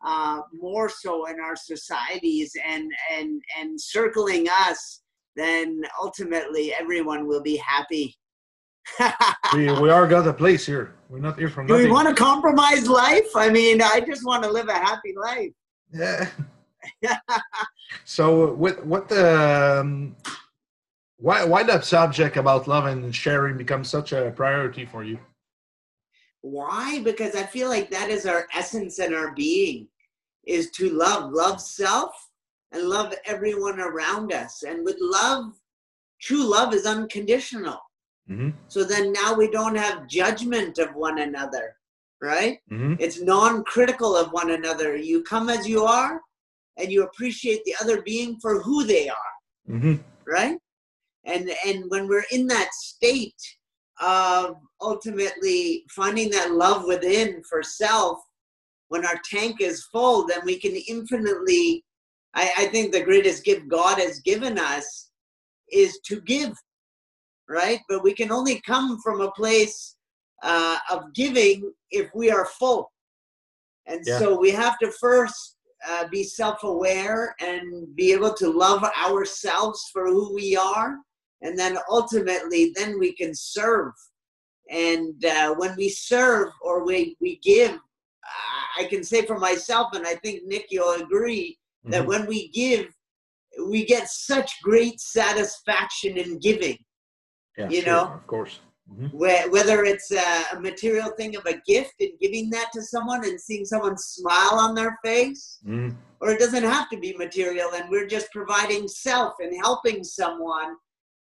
[0.06, 5.02] uh, more so in our societies and and and circling us,
[5.36, 8.18] then ultimately everyone will be happy.
[9.54, 10.96] we we are got a place here.
[11.10, 13.36] We're not here from Do we want to compromise life?
[13.36, 15.52] I mean, I just want to live a happy life.
[15.92, 16.30] Yeah.
[18.06, 20.16] so what what um
[21.20, 25.20] why why that subject about love and sharing becomes such a priority for you?
[26.42, 27.02] Why?
[27.04, 29.88] Because I feel like that is our essence and our being
[30.48, 32.12] is to love, love self
[32.72, 34.64] and love everyone around us.
[34.64, 35.54] And with love,
[36.22, 37.80] true love is unconditional.
[38.30, 38.52] Mm-hmm.
[38.70, 41.76] So then now we don't have judgment of one another,
[42.22, 42.60] right?
[42.72, 42.96] Mm-hmm.
[43.00, 44.96] It's non critical of one another.
[44.96, 46.22] You come as you are
[46.78, 49.16] and you appreciate the other being for who they are,
[49.70, 49.96] Mm-hmm.
[50.26, 50.58] right?
[51.26, 53.42] And, and when we're in that state
[54.02, 58.20] of ultimately finding that love within for self,
[58.88, 61.86] when our tank is full, then we can infinitely.
[62.36, 65.10] I, I think the greatest gift God has given us
[65.72, 66.54] is to give,
[67.48, 67.80] right?
[67.90, 69.96] But we can only come from a place
[70.44, 72.92] uh, of giving if we are full.
[73.88, 74.20] And Yeah.
[74.20, 79.90] so we have to first uh, be self aware and be able to love ourselves
[79.92, 80.98] for who we are.
[81.42, 83.94] And then ultimately, then we can serve.
[84.70, 87.78] And uh, when we serve or we, we give,
[88.78, 92.08] I- can say for myself, and I think Nick, you'll agree, that Mhm.
[92.08, 92.88] when we give,
[93.68, 96.78] we get such great satisfaction in giving.
[97.58, 98.04] Yeah, you sure, know?
[98.14, 98.60] of course.
[98.92, 99.14] Mhm.
[99.14, 103.66] Whether it's a, material thing of a gift and giving that to someone and seeing
[103.66, 105.96] someone smile on their face, Mhm.
[106.22, 110.76] or it doesn't have to be material, and we're just providing self and helping someone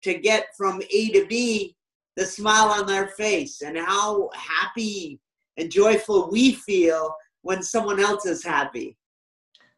[0.06, 1.76] to get from A to B
[2.16, 5.20] the smile on their face and how happy
[5.58, 8.98] and joyful we feel when someone else is happy.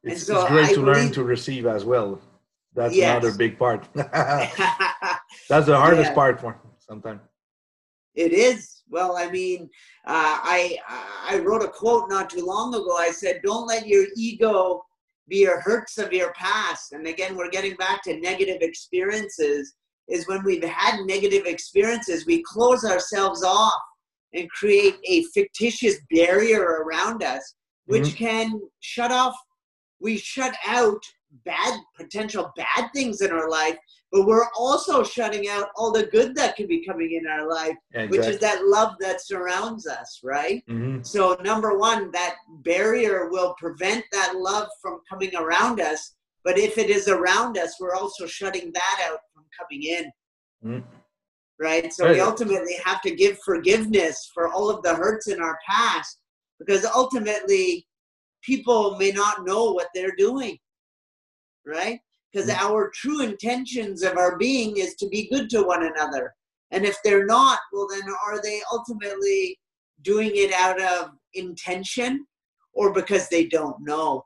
[0.03, 2.19] It's, so it's great I to learn to receive as well.
[2.75, 3.09] That's Yes.
[3.23, 3.87] another big part.
[3.95, 6.13] That's the hardest Yeah.
[6.13, 7.21] part for sometimes.
[8.13, 8.83] It is.
[8.89, 9.69] Well, I mean,
[10.05, 10.77] uh, I
[11.31, 12.93] I wrote a quote not too long ago.
[12.97, 14.83] I said, "Don't let your ego
[15.27, 19.75] be your hurts of your past." And again, we're getting back to negative experiences.
[20.07, 23.81] Is when we've had negative experiences, we close ourselves off
[24.33, 28.25] and create a fictitious barrier around us, which mm-hmm.
[28.25, 29.35] can shut off.
[29.99, 31.01] We shut out
[31.45, 33.77] bad potential bad things in our life
[34.11, 37.75] but we're also shutting out all the good that can be coming in our life
[37.91, 38.17] exactly.
[38.17, 41.01] which is that love that surrounds us right mm-hmm.
[41.03, 46.77] so number one that barrier will prevent that love from coming around us but if
[46.77, 49.19] it is around us we're also shutting that out
[49.59, 50.11] coming in
[50.65, 50.85] mm-hmm.
[51.59, 55.57] right so we ultimately have to give forgiveness for all of the hurts in our
[55.67, 56.19] past
[56.59, 57.85] because ultimately
[58.43, 60.57] people may not know what they're doing
[61.67, 61.99] right?
[62.31, 62.65] Because mm-hmm.
[62.65, 66.33] our true intentions of our being is to be good to one another.
[66.71, 69.57] And if they're not, well, then are they ultimately
[70.01, 72.25] doing it out of intention
[72.73, 74.23] or because they don't know?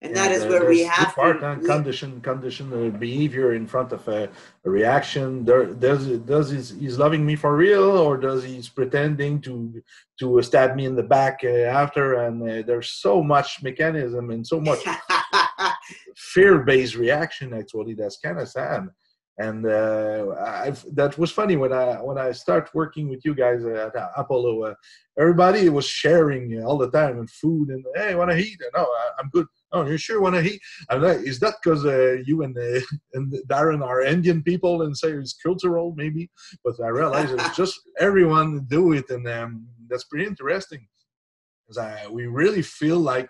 [0.00, 4.28] And that is where we have part condition condition the behavior in front of a,
[4.64, 9.40] a reaction there, does does he's, he's loving me for real or does he's pretending
[9.40, 9.82] to
[10.18, 11.48] to stab me in the back uh,
[11.82, 14.84] after and uh, there's so much mechanism and so much
[16.16, 18.88] fear-based reaction actually that's kind of sad
[19.38, 23.92] and uh, that was funny when I when I start working with you guys at
[24.16, 24.64] Apollo.
[24.64, 24.74] Uh,
[25.16, 28.60] everybody was sharing all the time and food and hey, want to eat?
[28.74, 29.46] No, I, am good.
[29.72, 30.60] Oh, you sure want to eat?
[30.88, 32.80] I'm like, is that because uh, you and uh,
[33.14, 36.30] and Darren are Indian people and say it's cultural maybe?
[36.64, 40.86] But I realize it's just everyone do it, and um, that's pretty interesting.
[41.66, 43.28] Because we really feel like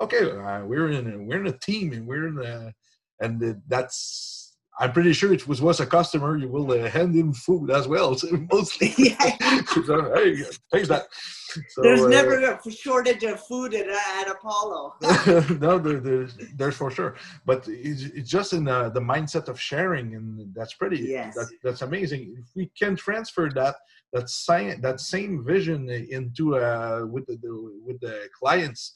[0.00, 2.72] okay, uh, we're in a, we're in a team and we're in a,
[3.20, 4.45] and that's
[4.78, 6.36] I'm pretty sure it was was a customer.
[6.36, 8.92] You will uh, hand him food as well, so mostly.
[9.06, 9.62] Yeah.
[9.86, 11.06] so, hey, that.
[11.68, 14.94] So, there's uh, never a shortage of food at, at Apollo.
[15.60, 19.58] no, there, there's, there's for sure, but it's, it's just in the, the mindset of
[19.58, 20.98] sharing, and that's pretty.
[20.98, 21.34] Yes.
[21.34, 22.36] That, that's amazing.
[22.38, 23.76] If we can transfer that
[24.12, 28.94] that science, that same vision into uh, with the, the with the clients,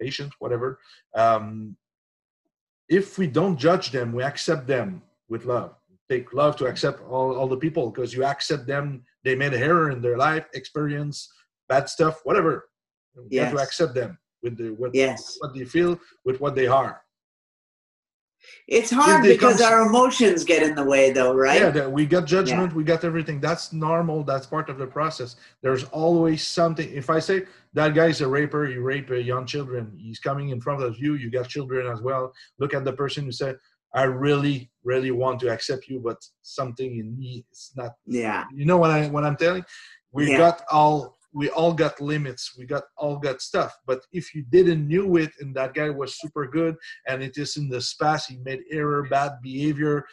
[0.00, 0.80] patients, whatever.
[1.14, 1.76] Um,
[2.88, 5.70] if we don't judge them, we accept them with love.
[6.10, 9.02] Take love to accept all, all the people because you accept them.
[9.24, 11.16] They made an error in their life, experience
[11.68, 12.68] bad stuff, whatever.
[13.16, 13.44] You yes.
[13.46, 15.36] have to accept them with the what, yes.
[15.40, 17.02] what they feel, with what they are.
[18.66, 21.74] It's hard because come, our emotions get in the way, though, right?
[21.74, 22.76] Yeah, we got judgment, yeah.
[22.76, 23.40] we got everything.
[23.40, 24.24] That's normal.
[24.24, 25.36] That's part of the process.
[25.62, 26.90] There's always something.
[26.92, 29.92] If I say that guy's a raper, he rape uh, young children.
[29.96, 31.14] He's coming in front of you.
[31.14, 32.32] You got children as well.
[32.58, 33.56] Look at the person who said,
[33.94, 37.92] I really, really want to accept you, but something in me is not.
[38.06, 38.44] Yeah.
[38.54, 39.64] You know what I what I'm telling?
[40.12, 40.38] We yeah.
[40.38, 42.54] got all we all got limits.
[42.58, 43.76] We got all got stuff.
[43.86, 46.76] But if you didn't knew it, and that guy was super good,
[47.06, 50.04] and it is in the space, he made error, bad behavior.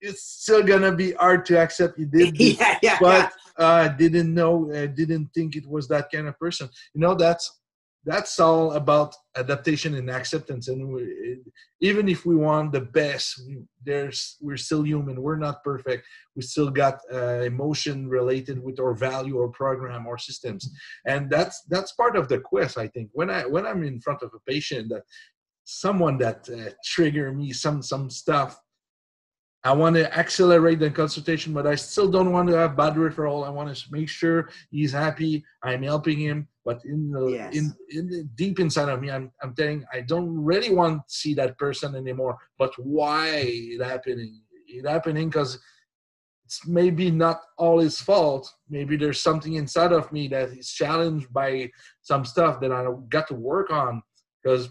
[0.00, 1.98] It's still gonna be hard to accept.
[1.98, 3.64] You did, yeah, yeah, but yeah.
[3.64, 6.68] Uh, didn't know, uh, didn't think it was that kind of person.
[6.92, 7.58] You know, that's
[8.06, 11.40] that's all about adaptation and acceptance and we,
[11.80, 13.42] even if we want the best
[13.86, 15.22] there's we're still human.
[15.22, 16.06] We're not perfect.
[16.34, 20.68] We still got uh, emotion related with our value or program or systems.
[21.06, 23.08] And that's that's part of the quest i think.
[23.12, 25.04] When i when i'm in front of a patient that
[25.64, 28.60] someone that uh, trigger me some some stuff
[29.66, 33.44] I want to accelerate the consultation, but I still don't want to have bad referral.
[33.44, 35.44] I want to make sure he's happy.
[35.64, 37.56] I'm helping him, but in the yes.
[37.56, 41.12] in, in the deep inside of me, I'm I'm telling I don't really want to
[41.12, 42.38] see that person anymore.
[42.60, 44.40] But why it happening?
[44.68, 45.58] It happening because
[46.44, 48.48] it's maybe not all his fault.
[48.70, 53.26] Maybe there's something inside of me that is challenged by some stuff that I got
[53.28, 54.00] to work on.
[54.40, 54.68] Because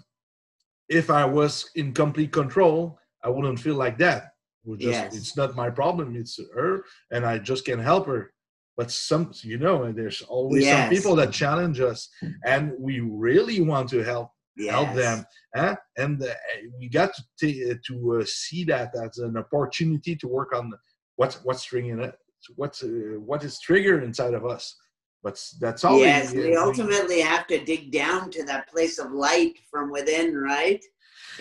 [0.87, 4.34] if I was in complete control, I wouldn't feel like that
[4.73, 5.15] just, yes.
[5.15, 6.15] It's not my problem.
[6.15, 8.31] It's her, and I just can't help her.
[8.77, 10.77] But some, you know, there's always yes.
[10.77, 12.09] some people that challenge us,
[12.45, 14.73] and we really want to help yes.
[14.73, 15.25] help them.
[15.55, 15.75] Eh?
[15.97, 16.33] And uh,
[16.77, 20.73] we got to uh, to uh, see that as an opportunity to work on
[21.15, 22.15] what's what's triggering it,
[22.55, 24.75] what's uh, what is triggered inside of us.
[25.23, 25.99] But that's all.
[25.99, 30.35] Yes, we, we ultimately have to dig down to that place of light from within,
[30.35, 30.83] right?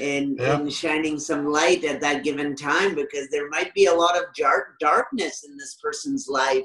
[0.00, 0.56] And, yeah.
[0.58, 4.24] and shining some light at that given time because there might be a lot of
[4.36, 6.64] dark darkness in this person's life.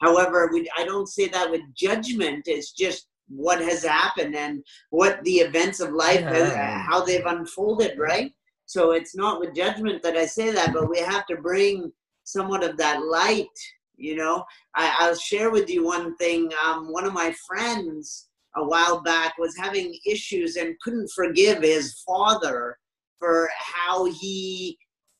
[0.00, 2.44] However, we, I don't say that with judgment.
[2.46, 6.34] It's just what has happened and what the events of life, yeah.
[6.34, 8.32] has, how they've unfolded, right?
[8.66, 11.92] So it's not with judgment that I say that, but we have to bring
[12.24, 13.48] somewhat of that light
[13.96, 14.44] You know,
[14.74, 16.50] I, I'll share with you one thing.
[16.66, 22.02] Um, one of my friends a while back was having issues and couldn't forgive his
[22.06, 22.76] father
[23.18, 24.76] for how he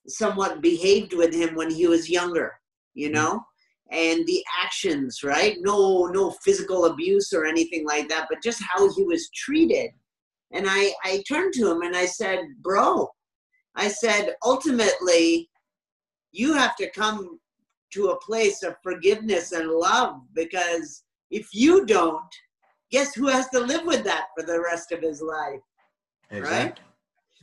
[0.08, 2.52] somewhat behaved with him when he was younger,
[2.94, 3.14] you mm-hmm.
[3.14, 3.40] know?
[3.90, 5.56] And the actions, right?
[5.60, 9.90] No, no physical abuse or anything like that, but just how he was treated.
[10.52, 13.08] And I, I turned to him and I said, Bro,
[13.76, 15.50] I said, ultimately,
[16.32, 17.38] you have to come
[17.92, 22.32] to a place of forgiveness and love because if you don't,
[22.92, 25.60] guess who has to live with that for the rest of his life?
[26.30, 26.58] Exactly.
[26.58, 26.80] Right?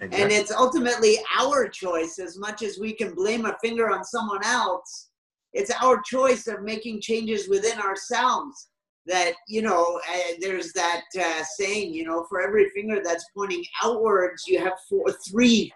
[0.02, 0.24] Exactly.
[0.24, 4.44] And it's ultimately our choice as much as we can blame a finger on someone
[4.46, 5.10] else.
[5.52, 8.70] It's our choice of making changes within ourselves.
[9.06, 13.66] That, you know, uh, there's that uh, saying, you know, for every finger that's pointing
[13.84, 15.74] outwards, you have four, three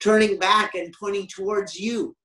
[0.00, 2.16] turning back and pointing towards you.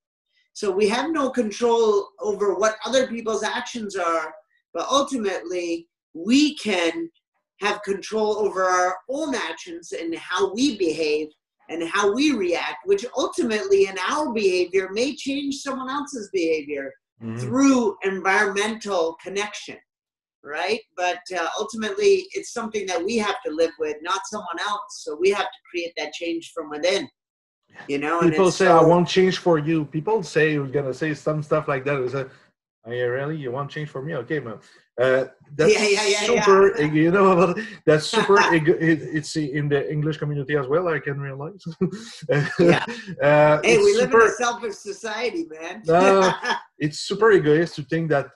[0.54, 4.34] So we have no control over what other people's actions are,
[4.74, 7.10] but ultimately we can
[7.62, 11.28] have control over our own actions and how we behave
[11.70, 16.92] and how we react, which ultimately in our behavior may change someone else's behavior
[17.22, 17.38] mm-hmm.
[17.38, 19.78] through environmental connection,
[20.44, 20.82] right?
[20.98, 25.04] But uh, ultimately, it's something that we have to live with, not someone else.
[25.04, 27.08] So we have to create that change from within.
[27.88, 31.14] You know, people say, so, "I won't change for you." People say, "We're gonna say
[31.14, 32.30] some stuff like that." Is a,
[32.84, 33.38] "Are you really?
[33.38, 34.60] You won't change for me?" Okay, man.
[35.02, 35.26] Uh,
[35.56, 36.82] that's yeah, yeah, yeah, super.
[36.82, 36.92] Yeah.
[36.92, 38.38] You know, that's super.
[38.52, 40.88] it's in the English community as well.
[40.88, 41.64] I can realize.
[42.60, 42.86] yeah.
[43.22, 45.84] Uh, hey, we super, live in a selfish society, man.
[45.90, 46.34] uh,
[46.78, 48.30] it's super egoist to think that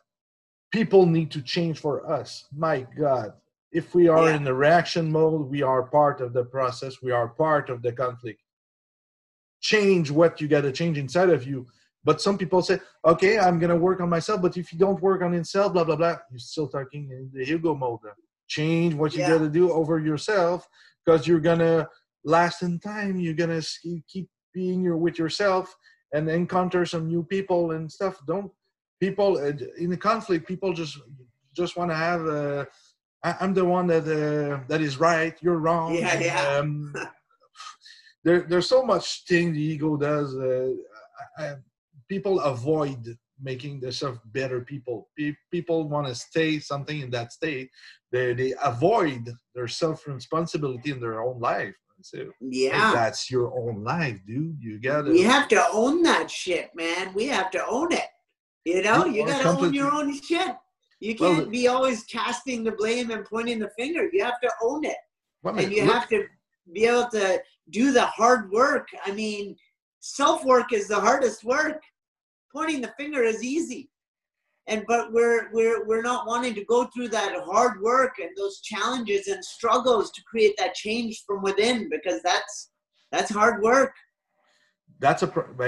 [0.71, 2.45] people need to change for us.
[2.55, 3.33] My God,
[3.71, 7.01] if we are in the reaction mode, we are part of the process.
[7.01, 8.41] We are part of the conflict.
[9.61, 11.65] Change what you got to change inside of you
[12.05, 14.41] but some people say, okay, I'm going to work on myself.
[14.41, 17.41] But if you don't work on yourself, blah, blah, blah, you're still talking in the
[17.51, 17.99] ego mode.
[18.47, 19.29] Change what you yeah.
[19.29, 20.67] got to do over yourself
[21.03, 21.89] because you're going to
[22.23, 23.19] last in time.
[23.19, 25.75] You're going to keep being your, with yourself
[26.13, 28.21] and encounter some new people and stuff.
[28.27, 28.51] Don't
[28.99, 30.99] people uh, in the conflict, people just
[31.53, 32.65] just want to have uh,
[33.23, 35.35] I, am the one that uh, that is right.
[35.41, 35.95] You're wrong.
[35.95, 36.57] Yeah, yeah.
[36.59, 36.93] Um,
[38.23, 40.35] there, there's so much thing the ego does.
[40.35, 40.71] Uh,
[41.37, 41.55] I,
[42.09, 45.09] people avoid making themselves better people.
[45.51, 47.69] people want to stay something in that state.
[48.11, 51.75] They, they avoid their self responsibility in their own life.
[52.01, 54.57] So, yeah, that's your own life, dude.
[54.59, 55.11] You gotta.
[55.11, 57.13] We have to own that shit, man.
[57.13, 58.07] We have to own it.
[58.65, 60.55] You know, you, you gotta own your own shit.
[60.99, 64.09] You can't well, be always casting the blame and pointing the finger.
[64.11, 64.97] You have to own it,
[65.45, 66.25] and you look, have to
[66.73, 68.87] be able to do the hard work.
[69.05, 69.55] I mean,
[69.99, 71.81] self work is the hardest work
[72.55, 73.89] pointing the finger is easy
[74.67, 78.61] and but we're we're we're not wanting to go through that hard work and those
[78.61, 82.71] challenges and struggles to create that change from within because that's
[83.11, 83.93] that's hard work
[84.99, 85.27] that's a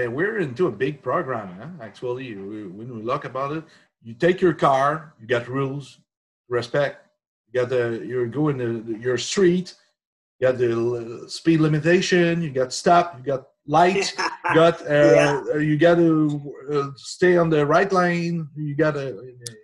[0.10, 1.86] we're into a big program huh?
[1.86, 3.64] actually when we look about it
[4.04, 6.00] you take your car you got rules
[6.48, 7.08] respect
[7.48, 9.76] you got the you're going to your street
[10.40, 13.96] you got the speed limitation you got stop you got light.
[14.18, 15.42] you got uh, yeah.
[15.54, 18.48] Uh, you got to uh, stay on the right line.
[18.56, 19.56] You got to in, in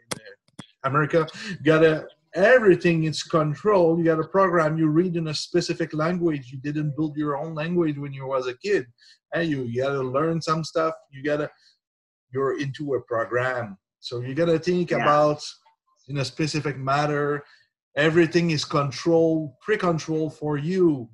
[0.84, 1.28] America.
[1.64, 3.98] Got to everything is control.
[3.98, 4.78] You got a program.
[4.78, 6.52] You read in a specific language.
[6.52, 8.86] You didn't build your own language when you was a kid.
[9.34, 10.94] And you, you got to learn some stuff.
[11.12, 11.50] You got to
[12.34, 13.78] you're into a program.
[14.00, 14.98] So you got to think yeah.
[14.98, 15.44] about
[16.10, 17.44] in a specific matter.
[17.96, 21.10] Everything is control, pre-control for you.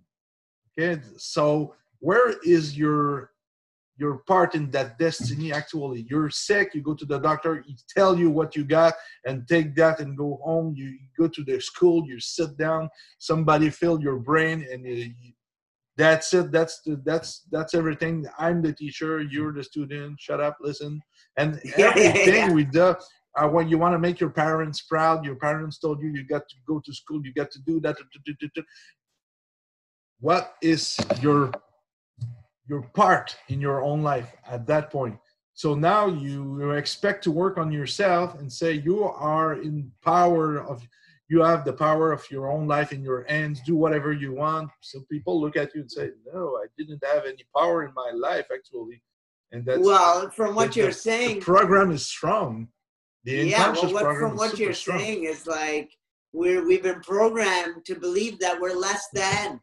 [0.79, 3.31] Okay, so where is your
[3.99, 5.51] your part in that destiny.
[5.51, 8.93] Actually you're sick you go to the doctor he tell you what you got
[9.25, 10.73] and take that and go home.
[10.75, 15.13] You go to the school you sit down somebody fill your brain and you,
[15.97, 18.25] that's it that's the, that's that's everything.
[18.37, 21.01] I'm the teacher you're the student shut up listen.
[21.37, 22.95] And everything we do
[23.37, 26.47] uh, when you want to make your parents proud your parents told you you got
[26.49, 27.97] to go to school you got to do that
[30.19, 31.51] what is your
[32.69, 35.17] your part in your own life at that point.
[35.53, 40.87] So now you expect to work on yourself and say you are in power of
[41.27, 43.59] you have the power of your own life in your hands.
[43.65, 44.71] Do whatever you want.
[44.81, 48.11] So people look at you and say no i didn't have any power in my
[48.15, 49.01] life actually.
[49.51, 52.69] And that's well from what you're the, saying the program is strong.
[53.25, 54.99] The yeah well, what, from what you're strong.
[54.99, 55.91] saying is like
[56.31, 59.59] we're we've been programmed to believe that we're less than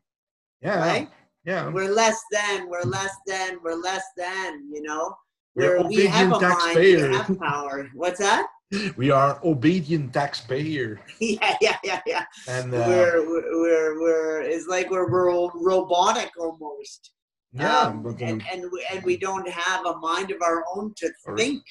[0.60, 0.78] yeah.
[0.78, 1.08] right
[1.46, 5.14] yeah we're less than we're less than we're less than you know
[5.54, 7.88] We're we have a obedient mind, we have power.
[7.94, 8.46] What's that?
[8.96, 12.24] We are obedient taxpayer, yeah, yeah, yeah, yeah.
[12.48, 13.16] and uh, we're,
[13.62, 17.12] we're, we're, it's like we're, ro- robotic almost.
[17.52, 20.64] yeah, Um, but and, um, and, we, and we don't have a mind of our
[20.74, 21.62] own to think,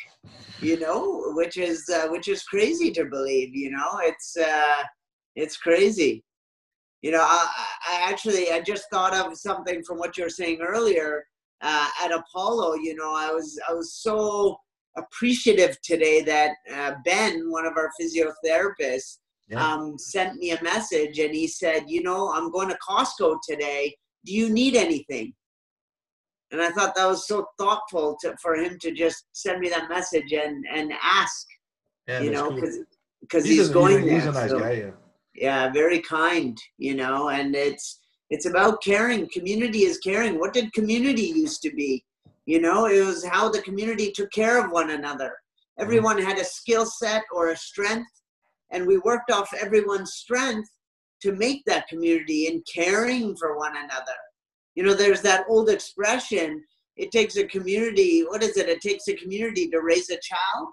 [0.61, 4.81] you know, which is, uh, which is crazy to believe, you know, it's, uh,
[5.35, 6.23] it's crazy.
[7.05, 7.47] You know, I,
[7.87, 11.23] I actually, I just thought of something from what you were saying earlier
[11.61, 12.77] uh, at Apollo.
[12.81, 14.57] You know, I was, I was so
[14.97, 19.63] appreciative today that uh, Ben, one of our physiotherapists, Yeah.
[19.63, 23.95] um, sent me a message and he said, You know, I'm going to Costco today.
[24.25, 25.27] Do you need anything?
[26.49, 29.89] And I thought that was so thoughtful to, for him to just send me that
[29.89, 31.45] message and, and ask,
[32.07, 32.55] yeah, you know, cool.
[32.55, 32.79] because
[33.21, 34.29] because he's, he's, going a, he's there.
[34.29, 34.71] a nice So, guy.
[34.71, 35.04] Yeah.
[35.35, 39.29] Yeah, very kind, you know, and it's it's about caring.
[39.29, 40.39] Community is caring.
[40.39, 42.03] What did community used to be?
[42.45, 45.33] You know, it was how the community took care of one another.
[45.77, 48.09] Everyone had a skill set or a strength,
[48.71, 50.69] and we worked off everyone's strength
[51.21, 54.17] to make that community and caring for one another.
[54.75, 56.63] You know, there's that old expression,
[56.97, 58.69] it takes a community, what is it?
[58.69, 60.69] It takes a community to raise a child.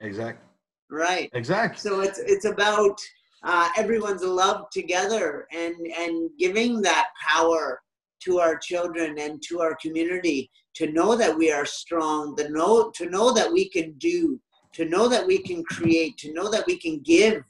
[0.00, 0.42] Exact.
[0.90, 1.30] Right.
[1.32, 1.78] Exact.
[1.78, 3.00] So it's it's about
[3.44, 7.80] uh, everyone's love together and and giving that power
[8.20, 12.90] to our children and to our community to know that we are strong, to know
[12.94, 14.40] to know that we can do,
[14.72, 17.42] to know that we can create, to know that we can give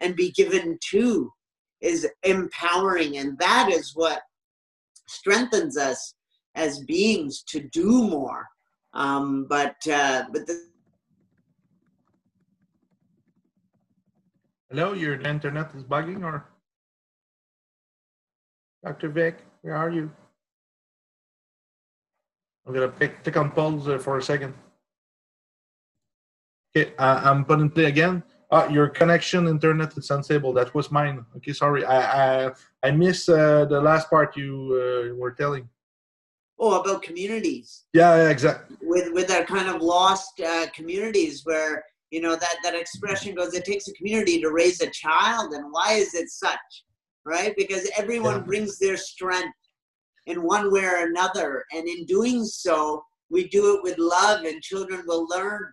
[0.00, 1.32] and be given to
[1.80, 3.18] is empowering.
[3.18, 4.22] And that is what
[5.06, 6.14] strengthens us
[6.54, 8.46] as beings to do more.
[8.94, 10.71] Um, but uh, but the,
[14.72, 16.46] Hello, your internet is bugging, or
[18.82, 19.10] Dr.
[19.10, 20.10] Vic, where are you?
[22.66, 24.54] I'm gonna pick, click on pause uh, for a second.
[26.74, 28.22] Okay, uh, I'm putting play again.
[28.50, 30.54] Uh, your connection internet is unstable.
[30.54, 31.22] That was mine.
[31.36, 31.84] Okay, sorry.
[31.84, 32.52] I I,
[32.82, 35.68] I missed uh, the last part you uh, were telling.
[36.58, 38.76] oh about communities Yeah, yeah, exactly.
[38.92, 43.54] with with our kind of lost uh, communities where you know that that expression goes
[43.54, 46.84] it takes a community to raise a child and why is it such
[47.24, 48.46] right because everyone Yeah.
[48.50, 49.56] brings their strength
[50.26, 54.62] in one way or another and in doing so we do it with love and
[54.62, 55.72] children will learn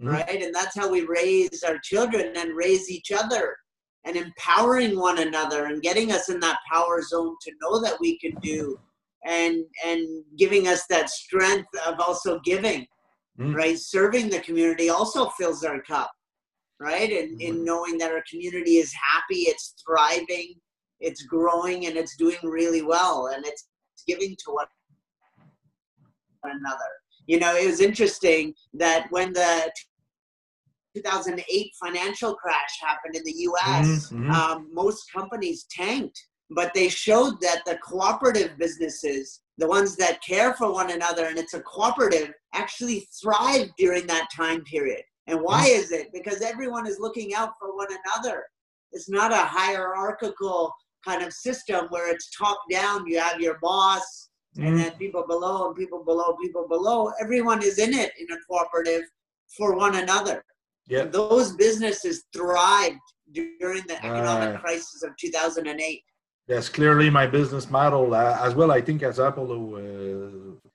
[0.00, 0.12] Mhm.
[0.12, 3.56] right and that's how we raise our children and raise each other
[4.04, 8.16] and empowering one another and getting us in that power zone to know that we
[8.18, 8.78] can do
[9.26, 12.86] and and giving us that strength of also giving
[13.38, 13.52] Mm.
[13.54, 16.12] right serving the community also fills our cup
[16.78, 17.64] right and in Mhm.
[17.64, 20.60] knowing that our community is happy it's thriving
[21.00, 23.68] it's growing and it's doing really well and it's
[24.06, 24.66] giving to one
[26.44, 26.90] another
[27.26, 29.72] you know it was interesting that when the
[30.94, 34.34] 2008 financial crash happened in the us Mhm, mhm.
[34.34, 40.54] um, most companies tanked but they showed that the cooperative businesses the ones that care
[40.54, 45.02] for one another and it's a cooperative actually thrived during that time period.
[45.26, 46.12] And why is it?
[46.12, 48.44] Because everyone is looking out for one another.
[48.92, 50.72] It's not a hierarchical
[51.04, 54.78] kind of system where it's top down you have your boss and Mhm.
[54.82, 57.12] then people below and people below people below.
[57.20, 59.02] Everyone is in it in a cooperative
[59.56, 60.44] for one another.
[60.86, 61.04] Yeah.
[61.04, 62.98] those businesses thrived
[63.32, 66.04] during the economic crisis of 2008
[66.46, 68.70] That's clearly my business model uh, as well.
[68.70, 70.68] I think as Apollo uh,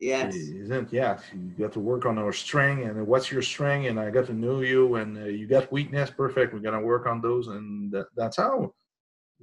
[0.00, 0.92] yes isn't.
[0.92, 4.26] Yeah, you got to work on our strength and what's your strength, and I got
[4.26, 6.10] to know you, and uh, you got weakness.
[6.10, 6.54] Perfect.
[6.54, 8.72] We're gonna work on those, and that, that's how.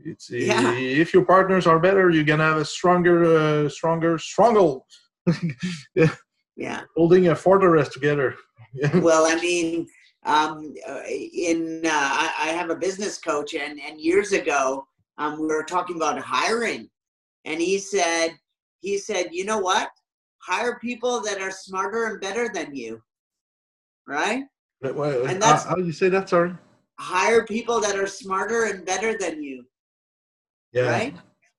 [0.04, 0.74] It's Yeah.
[0.78, 4.80] if your partners are better, you're gonna have a stronger, uh, stronger, stronger,
[6.56, 8.36] yeah holding a fortress together.
[8.96, 9.88] well i mean
[10.26, 14.86] um, uh, in uh, I, I have a business coach and, and years ago
[15.18, 16.90] um, we were talking about hiring
[17.46, 18.30] and he said
[18.80, 19.90] he said you know what
[20.40, 23.02] hire people that are smarter and better than you
[24.08, 24.44] right
[24.82, 26.30] But, well, And how, that's- how you say that?
[26.30, 26.54] Sorry.
[27.00, 29.66] hire people that are smarter and better than you
[30.74, 30.90] Yeah.
[30.92, 31.14] right?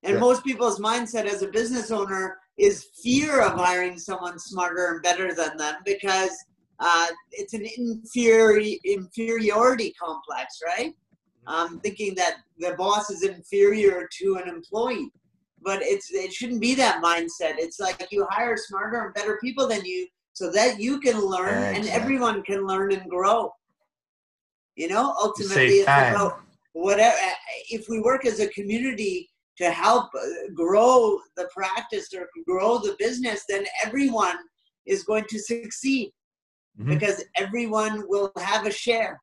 [0.04, 0.20] And Yeah.
[0.20, 5.28] most people's mindset as a business owner is fear of hiring someone smarter and better
[5.34, 6.34] than them because
[6.80, 10.92] uh, it's an inferi- inferiority complex, right?
[11.54, 15.10] Um, thinking that the boss is inferior to an employee,
[15.62, 17.54] but it's it shouldn't be that mindset.
[17.64, 21.74] It's like you hire smarter and better people than you so that you can learn
[21.74, 23.50] and everyone can learn and grow.
[24.76, 26.40] You know, ultimately, it's about
[26.72, 27.16] whatever
[27.70, 30.20] if we work as a community to help uh,
[30.54, 34.36] grow the practice or grow the business then everyone
[34.86, 36.12] is going to succeed
[36.78, 36.90] Mhm.
[36.90, 39.20] because everyone will have a share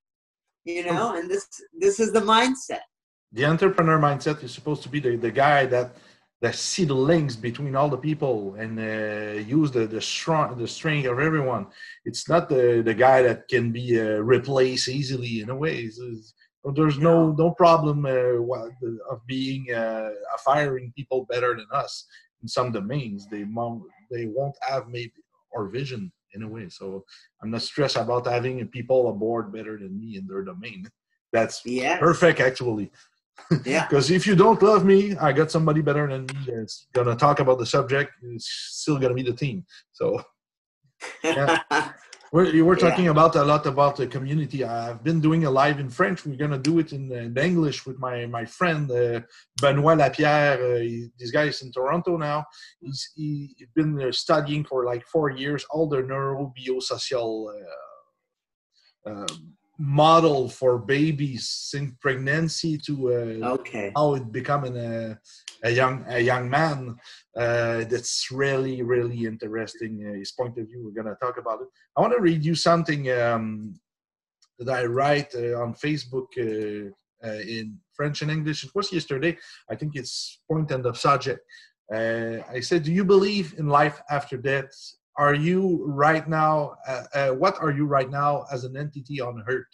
[0.65, 1.47] you know and this
[1.79, 2.85] this is the mindset
[3.31, 5.95] the entrepreneur mindset is supposed to be the, the guy that
[6.41, 10.67] that see the links between all the people and uh, use the the strong the
[10.67, 11.65] strength of everyone.
[12.03, 15.75] It's not the the guy that can be uh, replaced easily in a way.
[15.85, 16.33] It's- it's-
[16.77, 20.09] there's no no problem uh, of being uh,
[20.43, 22.05] firing people better than us
[22.41, 23.27] in some domains.
[23.31, 25.13] They mo- they won't have maybe
[25.55, 26.69] our vision in a way.
[26.69, 27.05] So
[27.41, 30.87] I'm not stressed about having people aboard better than me in their domain.
[31.33, 32.91] That's yeah perfect actually.
[33.65, 37.15] yeah Because if you don't love me, I got somebody better than me that's gonna
[37.15, 38.11] talk about the subject.
[38.23, 38.49] It's
[38.81, 39.65] still gonna be the team.
[39.91, 40.21] So
[42.35, 42.89] we're, you were Yeah.
[42.89, 44.59] talking about a lot about the community.
[44.65, 46.17] I've been doing a live in French.
[46.25, 49.21] We're gonna do it in, in English with my my friend uh,
[49.61, 50.59] Benoit Lapierre.
[50.69, 52.39] Uh, he, this guy is in Toronto now.
[52.81, 53.27] He's he,
[53.57, 57.29] he's been uh, studying for like four years all the neurobiosocial
[57.59, 59.27] uh, uh,
[59.77, 62.93] model for babies since pregnancy to
[63.43, 63.91] uh, okay.
[63.95, 65.19] how it becoming a,
[65.63, 66.95] a young a young man.
[67.35, 70.83] Uh, that's really really interesting uh, his point of view.
[70.83, 71.67] We're going to talk about it.
[71.97, 73.79] I want to read you something um,
[74.59, 76.89] that i write uh, on facebook uh,
[77.25, 78.63] uh, in french and english.
[78.63, 79.37] It was yesterday.
[79.69, 81.41] I think it's point and of subject.
[81.93, 84.71] Uh, i said do you believe in life after death
[85.17, 89.43] are you right now uh, uh, what are you right now as an entity on
[89.47, 89.73] earth?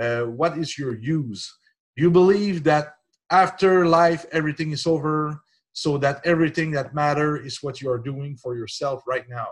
[0.00, 1.52] Uh, what is your use?
[1.96, 2.94] You believe that
[3.30, 5.40] after life everything is over
[5.72, 9.46] so that everything that matter is what you are doing for yourself right now.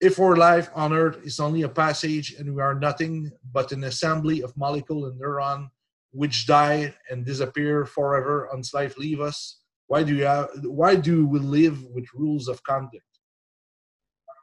[0.00, 3.84] If our life on earth is only a passage and we are nothing but an
[3.84, 5.68] assembly of molecule and neuron
[6.12, 9.62] which die and disappear forever until life leave us
[9.92, 13.11] why do you have, why do we live with rules of conduct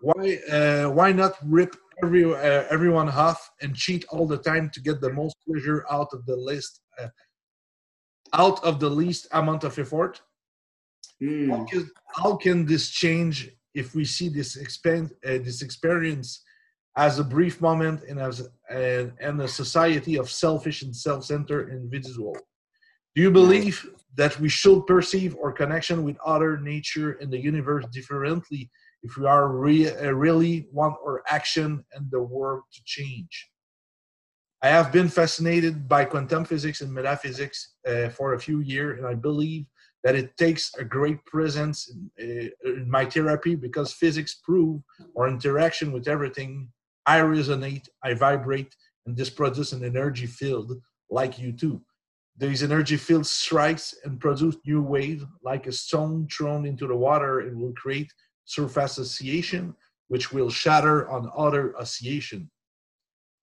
[0.01, 4.79] why uh, why not rip every uh, everyone off and cheat all the time to
[4.81, 7.07] get the most pleasure out of the list uh,
[8.33, 10.21] out of the least amount of effort?
[11.21, 11.49] Hmm.
[11.49, 16.43] how can, how can this change if we see this expand uh, this experience
[16.95, 22.35] as a brief moment and as and, and a society of selfish and self-centered individual?
[23.15, 23.85] Do you believe
[24.15, 28.69] that we should perceive our connection with other nature and the universe differently
[29.03, 33.49] if we are re- uh, really want our action and the world to change
[34.61, 39.07] i have been fascinated by quantum physics and metaphysics uh, for a few years and
[39.07, 39.65] i believe
[40.03, 44.81] that it takes a great presence in, uh, in my therapy because physics prove
[45.17, 46.69] our interaction with everything.
[47.05, 48.73] I resonate, I vibrate,
[49.05, 50.73] and this produces an energy field
[51.09, 51.81] like you too.
[52.37, 57.41] These energy fields strikes and produce new waves like a stone thrown into the water
[57.41, 58.13] and will create
[58.49, 59.21] surface
[60.07, 62.49] which will shatter on other oscillation.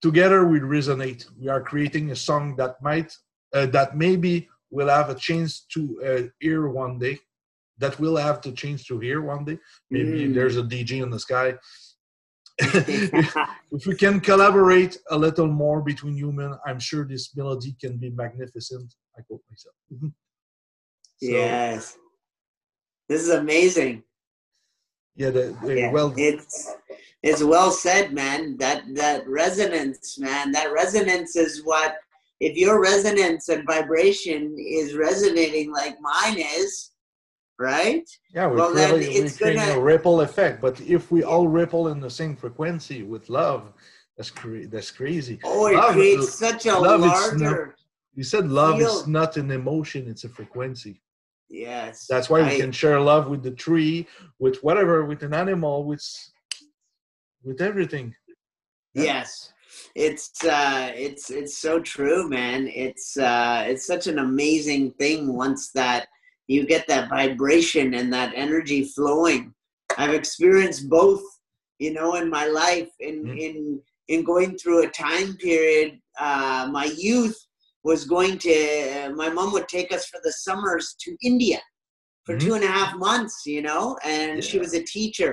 [0.03, 1.25] Together we resonate.
[1.41, 3.11] We are creating a song that might,
[3.55, 7.19] uh, that maybe will have a chance to uh, hear one day
[7.79, 9.59] that will have to change to hear one day
[9.91, 10.35] maybe Mm.
[10.35, 11.55] there's a dj in the sky
[13.77, 18.11] if we can collaborate a little more between human i'm sure this melody can be
[18.11, 19.77] magnificent i quote myself.
[21.19, 21.97] So, yes
[23.09, 24.03] this is amazing
[25.17, 25.31] yeah
[25.65, 26.51] Yeah, well it's
[27.23, 28.57] it's well said, man.
[28.59, 30.53] That that resonance, man.
[30.53, 31.97] That resonance is what
[32.41, 36.91] if your resonance and vibration is resonating like mine is,
[37.59, 38.07] right?
[38.35, 41.21] yeah we're well, then creating, we're it's creating gonna- a ripple effect but if we
[41.31, 43.63] all ripple in the same frequency with love
[44.17, 47.75] that's cra- that's crazy Oh, it Love- creates such a love larger.
[48.19, 50.95] you said love is not an emotion it's a frequency
[51.49, 52.07] Yes.
[52.09, 54.07] That's why we can share love with the tree,
[54.39, 56.05] with whatever, with an animal, with
[57.45, 58.15] with everything.
[58.95, 59.53] Yes.
[59.95, 62.67] It's uh it's it's so true, man.
[62.69, 66.09] It's uh it's such an amazing thing once that
[66.49, 69.55] you get that vibration and that energy flowing.
[69.99, 71.23] I've experienced both,
[71.79, 73.39] you know, in my life in Mm.
[73.39, 77.37] in in going through a time period uh my youth
[77.91, 78.57] was going to
[78.97, 81.61] uh, my mom would take us for the summers to India
[82.25, 82.43] for Mhm.
[82.45, 85.33] two and a half months, you know, and she was a teacher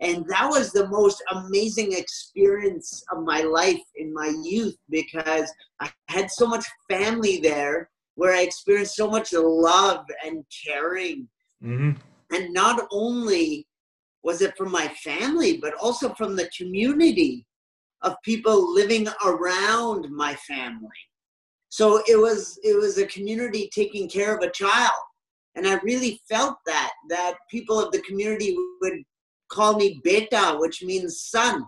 [0.00, 5.50] and that was the most amazing experience of my life in my youth because
[5.80, 11.28] I had so much family there where I experienced so much love and caring.
[11.60, 11.92] hmm
[12.32, 13.66] And not only
[14.22, 17.46] was it from my family, but also from the community
[18.02, 21.02] of people living around my family.
[21.74, 25.02] So it was it was a community taking care of a child.
[25.56, 29.02] And I really felt that that people of the community would
[29.48, 31.66] call me beta, which means son.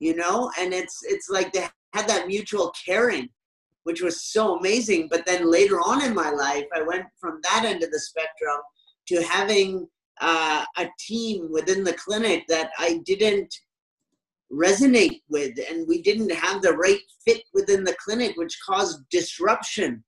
[0.00, 3.28] You know, and it's it's like they had that mutual caring,
[3.84, 5.06] which was so amazing.
[5.08, 8.58] But then later on in my life, I went from that end of the spectrum
[9.06, 9.86] to having
[10.20, 13.54] uh, a team within the clinic that I didn't
[14.52, 20.04] resonate with, and we didn't have the right fit within the clinic, which caused disruption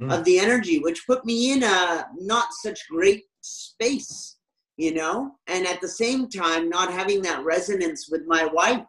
[0.00, 0.12] mm.
[0.12, 4.36] of the energy, which put me in a not such great space,
[4.76, 8.84] you know, and at the same time, not having that resonance with my wife.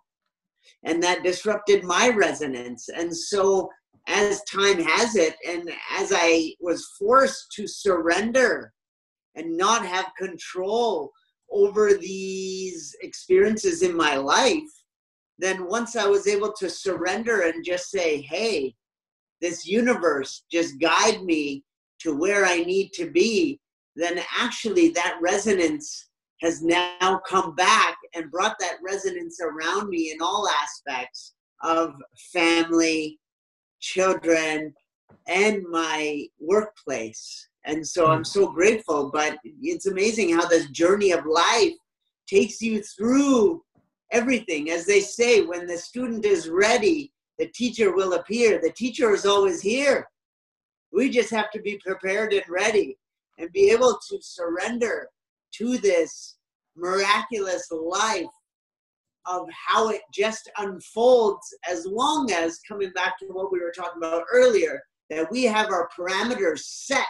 [0.83, 2.89] And that disrupted my resonance.
[2.89, 3.69] And so,
[4.07, 8.73] as time has it, and as I was forced to surrender
[9.35, 11.11] and not have control
[11.51, 14.61] over these experiences in my life,
[15.39, 18.75] then once I was able to surrender and just say, hey,
[19.41, 21.63] this universe just guide me
[21.99, 23.59] to where I need to be,
[23.95, 26.09] then actually that resonance
[26.41, 31.33] has now come back and brought that resonance around me in all aspects
[31.63, 31.93] of
[32.31, 33.19] family,
[33.79, 34.73] children,
[35.27, 37.49] and my workplace.
[37.65, 38.23] And so I'm hmm.
[38.23, 39.11] so grateful.
[39.11, 41.73] But it's amazing how this journey of life
[42.27, 43.63] takes you through
[44.11, 44.69] everything.
[44.69, 48.59] As they say, when the student is ready, the teacher will appear.
[48.61, 50.07] The teacher is always here.
[50.91, 52.97] We just have to be prepared and ready
[53.37, 55.09] and be able to surrender
[55.53, 56.37] to this
[56.75, 58.25] miraculous life
[59.25, 64.01] of how it just unfolds as long as coming back to what we were talking
[64.01, 67.05] about earlier that we have our parameters set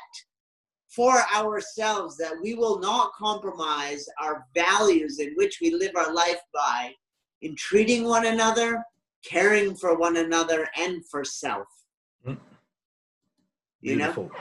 [0.98, 6.42] for ourselves that we will not compromise our values in which we live our life
[6.52, 6.92] by
[7.44, 8.84] in treating one another
[9.24, 11.68] caring for one another and for self.
[12.26, 12.40] Mm.
[13.82, 14.32] You know?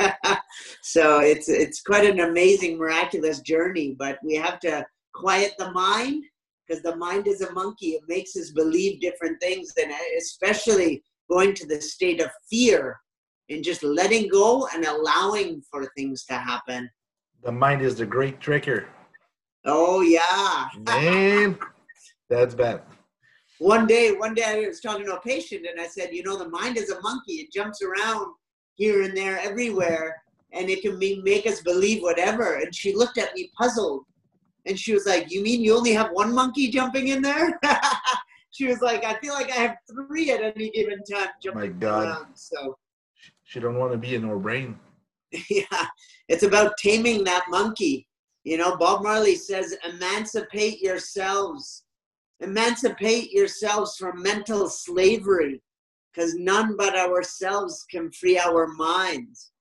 [0.82, 4.84] so it's it's quite an amazing, miraculous journey, but we have to
[5.14, 6.24] quiet the mind
[6.66, 7.90] because the mind is a monkey.
[7.90, 12.98] It makes us believe different things, and especially going to the state of fear
[13.48, 16.90] and just letting go and allowing for things to happen.
[17.42, 18.86] The mind is the great tricker.
[19.64, 20.68] Oh yeah.
[20.84, 21.58] Man,
[22.28, 22.82] that's bad
[23.58, 26.36] one day, one day I was talking to a patient and I said, you know,
[26.36, 27.34] the mind is a monkey.
[27.34, 28.34] It jumps around
[28.74, 30.22] here and there everywhere
[30.52, 32.56] and it can be, make us believe whatever.
[32.56, 34.04] And she looked at me puzzled
[34.66, 37.58] and she was like, you mean you only have one monkey jumping in there?
[38.50, 41.72] she was like, I feel like I have three at any given time oh jumping
[41.72, 42.04] My God.
[42.04, 42.26] around.
[42.34, 42.76] So
[43.46, 44.78] she don't want to be in her brain.
[45.50, 45.86] yeah,
[46.28, 48.06] it's about taming that monkey.
[48.44, 51.84] You know, Bob Marley says, emancipate yourselves
[52.40, 55.62] Emancipate yourselves from mental slavery,
[56.12, 59.52] because none but ourselves can free our minds.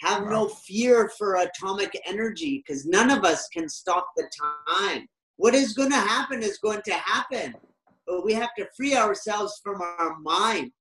[0.00, 0.30] Have wow.
[0.30, 4.28] no fear for atomic energy, because none of us can stop the
[4.70, 5.06] time.
[5.36, 7.54] What is going to happen is going to happen,
[8.06, 10.72] but we have to free ourselves from our mind,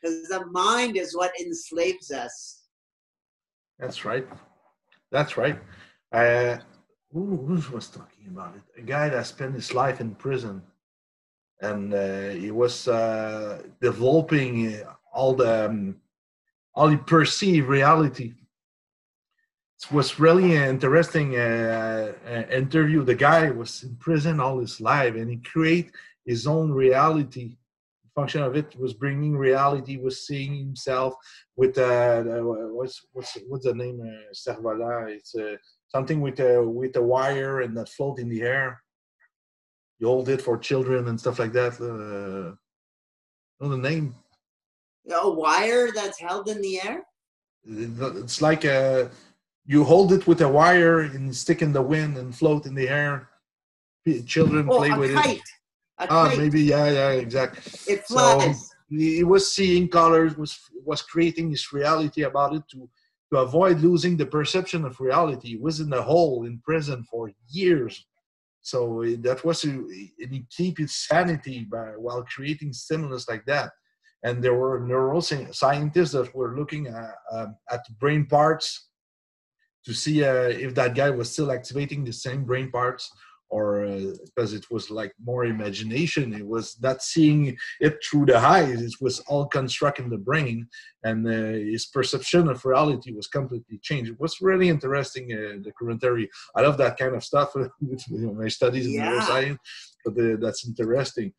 [0.00, 2.62] because the mind is what enslaves us.
[3.78, 4.26] That's right.
[5.10, 5.58] That's right.
[6.12, 6.58] Uh,
[7.12, 8.80] who, who was talking about it?
[8.80, 10.62] A guy that spent his life in prison
[11.60, 14.80] and uh, he was uh, developing
[15.12, 15.96] all the um,
[16.74, 18.34] all he perceived reality.
[19.82, 23.04] It was really an interesting uh, uh, interview.
[23.04, 25.92] The guy was in prison all his life, and he create
[26.24, 27.56] his own reality.
[28.18, 31.12] Function of it was bringing reality, was seeing himself
[31.60, 32.22] with uh,
[32.78, 33.98] what's what's what's the name?
[34.00, 35.06] Uh.
[35.16, 35.56] It's uh,
[35.94, 38.68] something with a with a wire and that float in the air
[39.98, 41.74] you hold it for children and stuff like that.
[41.80, 42.54] Uh,
[43.60, 44.14] know the name?
[45.10, 47.02] A wire that's held in the air.
[47.64, 49.08] It's like a uh,
[49.66, 52.88] you hold it with a wire and stick in the wind and float in the
[52.88, 53.28] air.
[54.26, 55.36] Children oh, play with kite.
[55.36, 55.42] it.
[56.00, 57.60] Ah, maybe yeah, yeah, exactly.
[57.86, 58.60] It flies.
[58.60, 62.88] So he was seeing colors, was was creating his reality about it to
[63.32, 65.48] to avoid losing the perception of reality.
[65.48, 68.06] He was in a hole in prison for years
[68.68, 73.44] so eh, that was a, and he keep his sanity by, while creating stimulus like
[73.46, 73.70] that.
[74.24, 78.90] And there were neuroscientists that were looking at, um, at brain parts
[79.86, 83.10] to see uh, if that guy was still activating the same brain parts
[83.50, 83.86] or
[84.24, 86.34] because uh, it was like more imagination.
[86.34, 88.82] It was not seeing it through the eyes.
[88.82, 90.68] It was all construct in the brain
[91.04, 94.10] and uh, his perception of reality was completely changed.
[94.10, 98.18] It was really interesting uh, the commentary i love that kind of stuff with you
[98.18, 99.12] know, my studies in yeah.
[99.12, 99.58] neuroscience
[100.04, 101.32] but uh, that's interesting.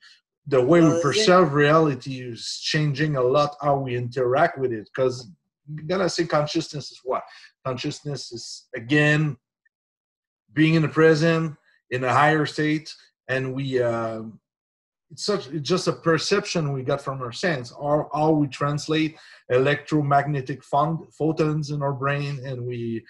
[0.48, 4.90] The way well, we perceive reality is changing a lot how we interact with it
[4.94, 5.30] because
[5.68, 7.24] you gotta say consciousness is what?
[7.66, 9.38] Consciousness is again
[10.54, 11.56] being in the present
[11.92, 12.94] in a higher state,
[13.28, 14.22] and we uh,
[15.12, 19.18] it's such it's just a perception we got from our sense, or how we translate
[19.50, 23.04] electromagnetic photons in our brain, and we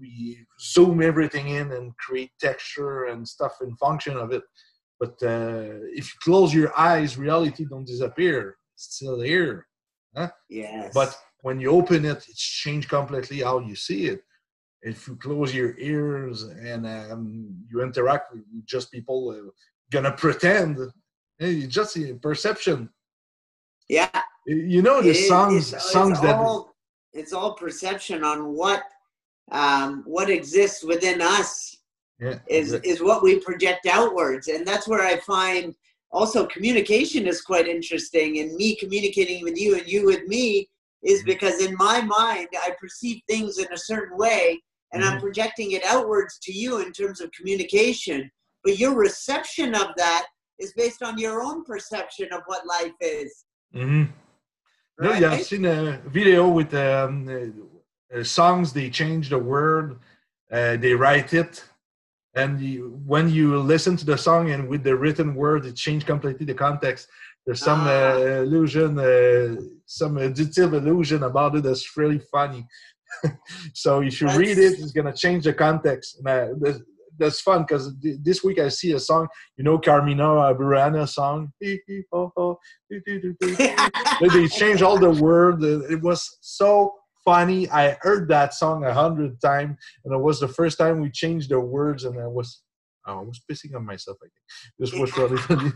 [0.00, 4.42] we zoom everything in and create texture and stuff in function of it.
[5.00, 8.56] But uh, if you close your eyes, reality don't disappear.
[8.74, 9.66] It's still here.
[10.16, 10.30] Huh?
[10.48, 10.92] Yes.
[10.94, 14.22] But when you open it, it's changed completely how you see it.
[14.82, 19.50] If you close your ears and um, you interact with just people uh,
[19.90, 20.78] gonna pretend,
[21.38, 22.88] hey, just a perception.
[23.88, 24.22] Yeah.
[24.46, 26.36] You know the it, songs, it's, songs it's that.
[26.36, 26.74] All,
[27.12, 28.82] it's all perception on what
[29.50, 31.76] um, what exists within us
[32.20, 32.90] yeah, is exactly.
[32.90, 35.74] is what we project outwards, and that's where I find
[36.10, 38.38] also communication is quite interesting.
[38.40, 40.68] And me communicating with you and you with me
[41.02, 41.26] is mm-hmm.
[41.26, 44.60] because in my mind I perceive things in a certain way,
[44.92, 45.14] and mm-hmm.
[45.14, 48.30] I'm projecting it outwards to you in terms of communication.
[48.64, 50.26] But your reception of that
[50.58, 53.44] is based on your own perception of what life is.
[53.74, 54.04] Mm-hmm.
[55.00, 55.20] Right?
[55.20, 57.78] No, yeah, I've seen a video with um,
[58.14, 59.98] uh, songs they change the word
[60.50, 61.62] uh, they write it
[62.34, 66.06] and you, when you listen to the song and with the written word it changed
[66.06, 67.08] completely the context
[67.44, 68.12] there's some ah.
[68.14, 72.66] uh, illusion uh, some additive illusion about it that's really funny
[73.74, 74.38] so if you that's...
[74.38, 76.80] read it it's going to change the context uh, that's,
[77.18, 81.52] that's fun because this week I see a song, you know, Carmina Burana song.
[81.60, 81.80] they
[84.48, 85.62] change all the word.
[85.62, 86.94] It was so
[87.24, 87.68] funny.
[87.70, 91.50] I heard that song a hundred times, and it was the first time we changed
[91.50, 92.62] the words, and I was,
[93.06, 94.18] oh, I was pissing on myself.
[94.22, 94.32] I think
[94.78, 95.72] this was really funny.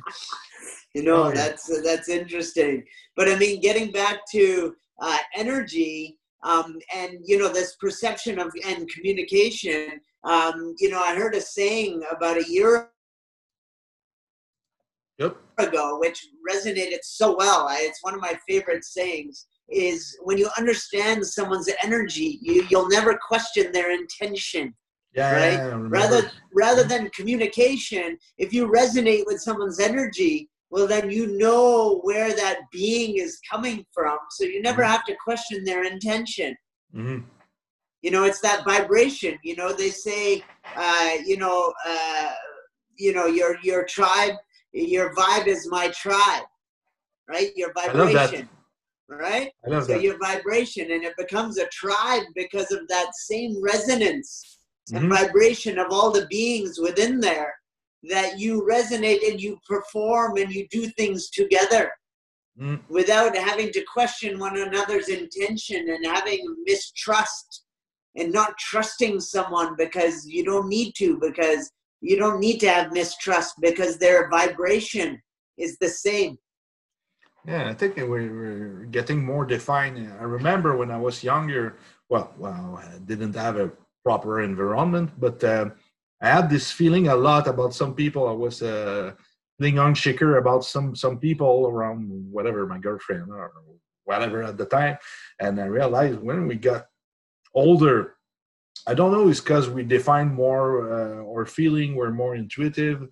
[0.94, 2.84] you know, that's that's interesting.
[3.16, 8.52] But I mean, getting back to uh, energy, um, and you know, this perception of
[8.66, 10.00] and communication.
[10.24, 12.90] Um, you know, I heard a saying about a year
[15.18, 15.36] yep.
[15.58, 17.66] ago, which resonated so well.
[17.68, 22.88] I, it's one of my favorite sayings is when you understand someone's energy, you, you'll
[22.88, 24.74] never question their intention.
[25.14, 25.52] Yeah, right.
[25.52, 32.00] Yeah, rather rather than communication, if you resonate with someone's energy, well then you know
[32.00, 34.16] where that being is coming from.
[34.30, 34.90] So you never mm-hmm.
[34.90, 36.56] have to question their intention.
[36.96, 37.26] Mm-hmm.
[38.00, 39.38] You know, it's that vibration.
[39.44, 40.42] You know, they say,
[40.74, 42.32] uh, you know, uh,
[42.96, 44.34] you know, your your tribe,
[44.72, 46.44] your vibe is my tribe,
[47.28, 47.52] right?
[47.54, 48.48] Your vibration
[49.10, 49.50] right?
[49.66, 50.02] I so that.
[50.02, 54.58] your vibration, and it becomes a tribe because of that same resonance
[54.90, 55.04] mm-hmm.
[55.04, 57.54] and vibration of all the beings within there
[58.04, 61.90] that you resonate and you perform and you do things together
[62.60, 62.80] mm.
[62.88, 67.64] without having to question one another's intention and having mistrust
[68.16, 72.92] and not trusting someone because you don't need to because you don't need to have
[72.92, 75.20] mistrust because their vibration
[75.56, 76.36] is the same
[77.46, 80.12] yeah, I think we're, we're getting more defined.
[80.20, 81.76] I remember when I was younger,
[82.08, 83.72] well, well, I didn't have a
[84.04, 85.70] proper environment, but uh,
[86.22, 88.28] I had this feeling a lot about some people.
[88.28, 89.12] I was uh,
[89.60, 93.52] on shaker about some some people around whatever my girlfriend or
[94.04, 94.96] whatever at the time,
[95.40, 96.86] and I realized when we got
[97.54, 98.16] older,
[98.86, 103.02] I don't know, it's because we define more uh, our feeling, we're more intuitive.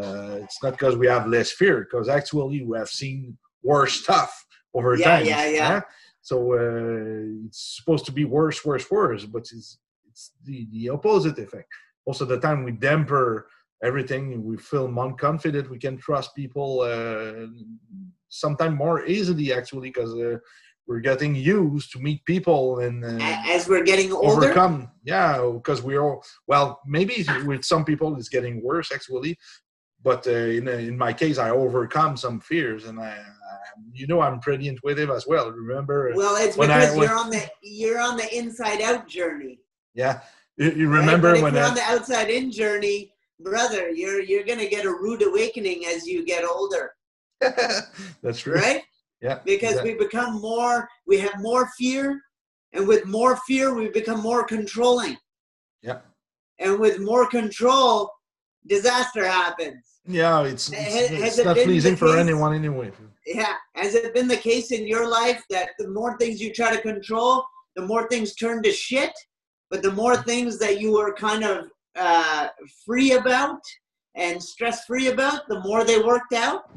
[0.00, 4.46] Uh, it's not because we have less fear, because actually we have seen worse stuff
[4.74, 5.26] over yeah, time.
[5.26, 5.80] Yeah, yeah, yeah.
[6.20, 11.38] So uh, it's supposed to be worse, worse, worse, but it's it's the the opposite
[11.38, 11.68] effect.
[12.08, 13.48] Most of the time, we damper
[13.84, 14.42] everything.
[14.42, 15.70] We feel more confident.
[15.70, 17.46] We can trust people uh,
[18.30, 20.38] sometimes more easily, actually, because uh,
[20.86, 24.46] we're getting used to meet people and uh, as we're getting older.
[24.46, 26.80] Overcome, yeah, because we're all well.
[26.86, 29.36] Maybe with some people, it's getting worse actually,
[30.02, 33.16] but uh, in, in my case i overcome some fears and i
[33.92, 37.48] you know i'm pretty intuitive as well remember well it's because I, you're on the
[37.62, 39.60] you're on the inside out journey
[39.94, 40.20] yeah
[40.58, 41.42] you, you remember right?
[41.42, 45.22] when you're I, on the outside in journey brother you're you're gonna get a rude
[45.22, 46.92] awakening as you get older
[47.40, 48.82] that's true right
[49.22, 49.94] yeah because exactly.
[49.94, 52.20] we become more we have more fear
[52.72, 55.16] and with more fear we become more controlling
[55.82, 55.98] yeah
[56.58, 58.10] and with more control
[58.68, 60.00] disaster happens.
[60.06, 62.92] Yeah, it's, it's, has, it's not pleasing for anyone anyway.
[63.26, 66.74] Yeah, has it been the case in your life that the more things you try
[66.74, 67.44] to control,
[67.76, 69.12] the more things turn to shit,
[69.70, 72.48] but the more things that you were kind of uh,
[72.84, 73.60] free about
[74.14, 76.70] and stress free about, the more they worked out?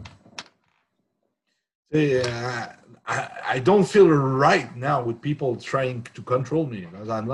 [1.91, 2.73] Yeah,
[3.05, 7.27] I, I don't feel right now with people trying to control me because I'm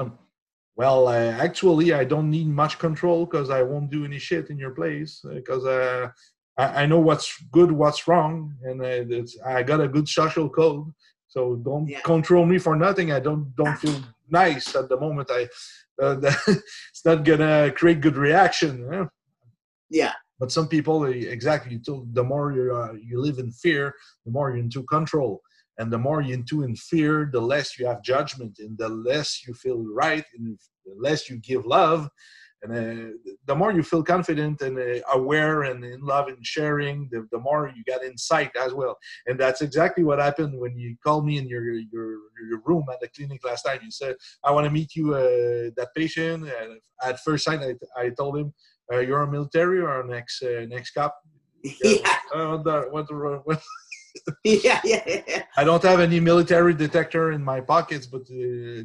[0.78, 4.60] well, uh, actually, I don't need much control because I won't do any shit in
[4.60, 6.10] your place because uh,
[6.56, 10.94] I, I, know what's good, what's wrong, and uh, I got a good social code.
[11.28, 12.02] So don't yeah.
[12.02, 13.12] control me for nothing.
[13.12, 14.00] I don't don't feel
[14.30, 15.30] nice at the moment.
[15.32, 15.48] I
[16.02, 16.18] uh,
[16.48, 19.10] it's not gonna create good reaction.
[19.90, 20.14] Yeah.
[20.40, 23.94] But some people, exactly, the more you uh, you live in fear,
[24.26, 25.42] the more you're into control
[25.78, 29.46] and the more you're into in fear the less you have judgment and the less
[29.48, 32.10] you feel right and the less you give love
[32.64, 37.08] and uh, the more you feel confident and uh, aware and in love and sharing
[37.12, 38.98] the, the more you get insight as well.
[39.28, 42.18] And that's exactly what happened when you called me in your your,
[42.50, 45.70] your room at the clinic last time you said i want to meet you uh,
[45.78, 46.44] that patient.
[46.44, 48.54] And at first sight i, I told him
[48.92, 51.16] uh, you're a military or an ex uh, next cop?
[51.64, 52.16] Yeah.
[52.34, 53.08] What, what,
[53.46, 53.62] what,
[54.44, 55.44] yeah, yeah, yeah.
[55.56, 58.84] I don't have any military detector in my pockets, but uh,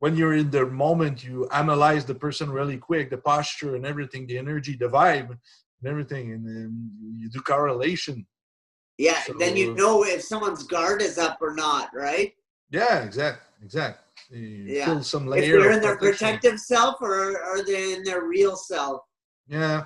[0.00, 4.26] when you're in the moment, you analyze the person really quick, the posture and everything,
[4.26, 8.26] the energy, the vibe, and everything, and then you do correlation.
[8.98, 12.32] Yeah, so, then you know if someone's guard is up or not, right?
[12.70, 14.00] Yeah, exact, exact.
[14.30, 14.86] You yeah.
[14.86, 18.56] Feel some layer if they're in their protective self or are they in their real
[18.56, 19.02] self?
[19.48, 19.84] Yeah,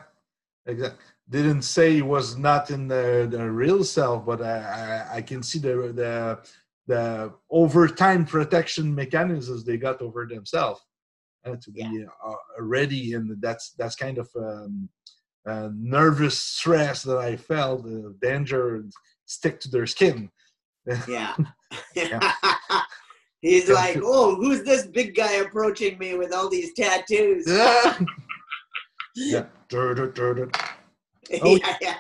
[0.67, 0.99] exactly
[1.29, 5.43] didn't say he was not in the, the real self, but I, I, I can
[5.43, 6.39] see the the
[6.87, 10.81] the overtime protection mechanisms they got over themselves
[11.47, 14.89] uh, to be uh, ready, and that's that's kind of um,
[15.47, 18.85] uh, nervous stress that I felt, the danger
[19.27, 20.31] stick to their skin.
[21.09, 21.35] yeah.
[21.95, 22.33] yeah.
[23.41, 27.45] He's like, oh, who's this big guy approaching me with all these tattoos?
[27.47, 27.99] yeah.
[29.15, 29.45] yeah.
[31.43, 31.97] Oh, yeah, yeah,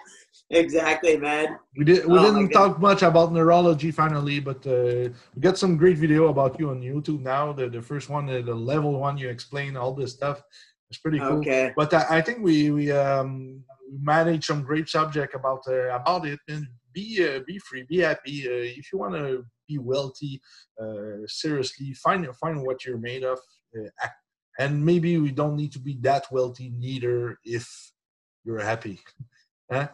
[0.55, 1.59] exactly, man.
[1.77, 2.07] We did.
[2.07, 6.29] We oh, didn't talk much about neurology finally, but uh, we got some great video
[6.29, 7.53] about you on YouTube now.
[7.53, 10.43] The the first one, the, the level one, you explain all this stuff.
[10.91, 11.39] It's pretty cool.
[11.39, 11.73] Okay.
[11.77, 13.65] But I, I think we we um
[14.01, 18.47] manage some great subject about uh, about it and be uh, be free, be happy.
[18.47, 20.41] Uh, if you want to be wealthy,
[20.81, 23.39] uh, seriously, find find what you're made of.
[23.77, 24.09] Uh,
[24.59, 27.69] and maybe we don't need to be that wealthy neither if
[28.45, 29.01] you're happy.
[29.73, 29.89] huh?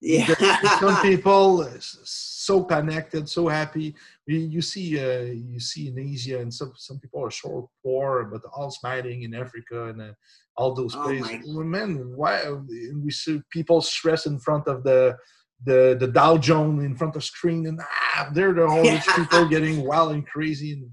[0.00, 0.34] Yeah.
[0.78, 3.94] Some people so connected, so happy.
[4.26, 8.42] You see, uh, you see in Asia, and some some people are so poor, but
[8.56, 10.12] all smiling in Africa and uh,
[10.56, 11.54] all those oh places.
[11.54, 15.16] Well, man, why we see people stress in front of the
[15.64, 19.48] the the Dow Jones in front of screen, and ah, they're the all rich people
[19.48, 20.90] getting wild and crazy and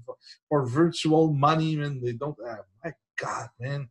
[0.48, 2.36] for virtual money, and they don't.
[2.46, 3.88] Ah, my God, man.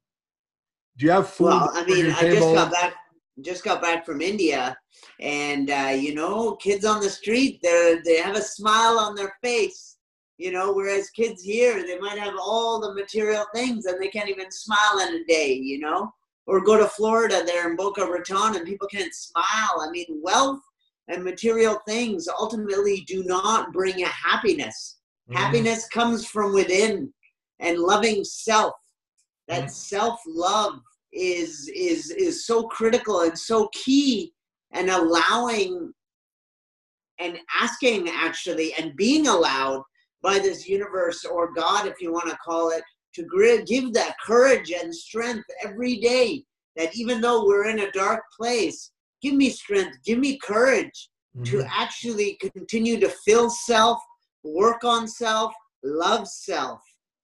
[0.97, 1.45] Do you have food?
[1.45, 2.93] Well, I mean, I just got back
[3.41, 4.77] just got back from India,
[5.19, 9.35] and uh, you know, kids on the street, they they have a smile on their
[9.43, 9.97] face.
[10.37, 14.29] You know, whereas kids here, they might have all the material things and they can't
[14.29, 15.53] even smile in a day.
[15.53, 16.11] You know,
[16.47, 19.81] or go to Florida there in Boca Raton and people can't smile.
[19.81, 20.61] I mean, wealth
[21.07, 24.97] and material things ultimately do not bring a happiness.
[25.29, 25.37] Mm-hmm.
[25.37, 27.13] Happiness comes from within
[27.59, 28.73] and loving self.
[29.47, 29.69] That mm-hmm.
[29.69, 30.79] self love
[31.13, 34.33] is is is so critical and so key
[34.71, 35.91] and allowing
[37.19, 39.81] and asking actually and being allowed
[40.21, 42.83] by this universe or god if you want to call it
[43.13, 46.43] to give that courage and strength every day
[46.75, 48.91] that even though we're in a dark place
[49.21, 51.43] give me strength give me courage mm-hmm.
[51.43, 53.99] to actually continue to fill self
[54.43, 55.53] work on self
[55.83, 56.81] love self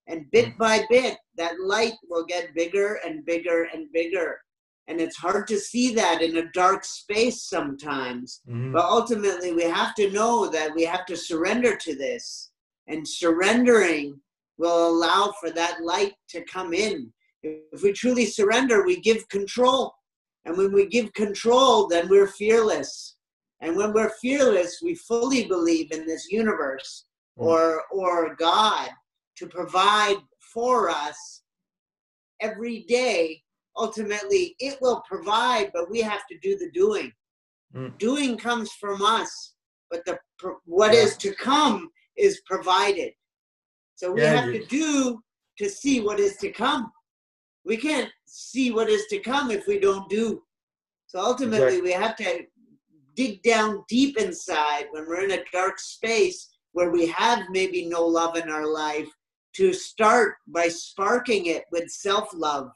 [0.08, 4.40] and bit by bit, that light will get bigger and bigger and bigger.
[4.88, 8.42] And it's hard to see that in a dark space sometimes.
[8.50, 8.74] Mm-hmm.
[8.74, 12.52] But ultimately, we have to know that we have to surrender to this.
[12.88, 14.20] And surrendering
[14.58, 17.12] will allow for that light to come in.
[17.44, 19.94] If we truly surrender, we give control.
[20.46, 23.16] And when we give control, then we're fearless.
[23.62, 27.06] And when we're fearless, we fully believe in this universe
[27.40, 27.46] mm.
[27.46, 28.90] or, or God
[29.38, 31.44] to provide for us
[32.42, 33.42] every day.
[33.76, 37.12] Ultimately, it will provide, but we have to do the doing.
[37.76, 37.98] Mm.
[37.98, 39.56] Doing comes from us,
[39.90, 40.20] but the
[40.66, 41.00] what yeah.
[41.00, 43.14] is to come is provided.
[43.96, 45.24] So we yeah, have to do
[45.58, 46.92] to see what is to come.
[47.66, 50.44] We can't see what is to come if we don't do.
[51.08, 51.82] So ultimately, exactly.
[51.82, 52.46] we have to
[53.16, 58.06] dig down deep inside when we're in a dark space where we have maybe no
[58.06, 59.08] love in our life
[59.56, 62.72] to start by sparking it with self love.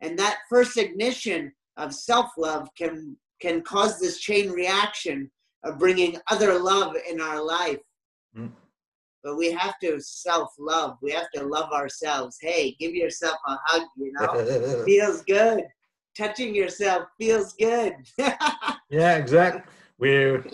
[0.00, 5.30] And that first ignition of self love can, can cause this chain reaction
[5.64, 7.78] of bringing other love in our life.
[8.36, 8.50] Mm.
[9.22, 10.96] but we have to self-love.
[11.02, 12.38] We have to love ourselves.
[12.40, 13.82] Hey, give yourself a hug.
[13.96, 15.64] You know, feels good.
[16.16, 17.94] Touching yourself feels good.
[18.90, 19.62] yeah, exactly.
[19.98, 20.44] We're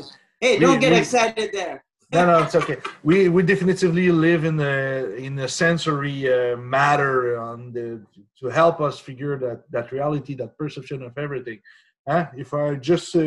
[0.40, 1.84] hey, don't we, get we, excited there.
[2.10, 2.78] No, no, it's okay.
[3.02, 8.00] We we definitively live in the in the sensory uh, matter on the
[8.40, 11.60] to help us figure that that reality, that perception of everything.
[12.06, 13.20] Uh, if I just uh,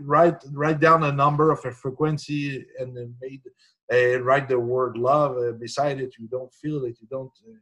[0.00, 3.42] write write down a number of a frequency and then made
[3.92, 6.96] uh, write the word love uh, beside it, you don't feel it.
[7.00, 7.32] You don't.
[7.48, 7.58] Uh,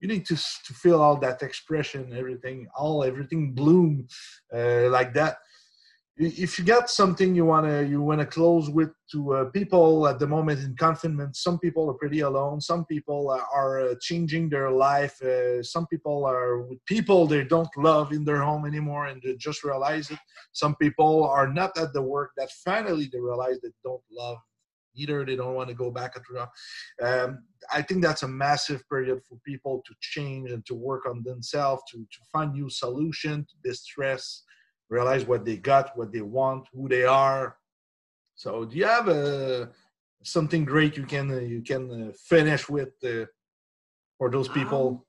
[0.00, 4.08] you need to to feel all that expression, everything, all everything bloom
[4.54, 5.38] uh, like that
[6.18, 10.08] if you got something you want to you want to close with to uh, people
[10.08, 14.48] at the moment in confinement some people are pretty alone some people are uh, changing
[14.48, 19.06] their life uh, some people are with people they don't love in their home anymore
[19.06, 20.18] and they just realize it.
[20.52, 24.38] Some people are not at the work that finally they realize they don't love
[24.94, 26.16] either they don't want to go back
[27.02, 27.42] um,
[27.72, 31.82] i think that's a massive period for people to change and to work on themselves
[31.90, 34.42] to, to find new solution to distress
[34.88, 37.56] realize what they got, what they want, who they are.
[38.34, 39.66] So, do you have uh,
[40.22, 43.26] something great you can uh, you can uh, finish with uh,
[44.18, 44.88] for those people?
[44.88, 45.02] Um,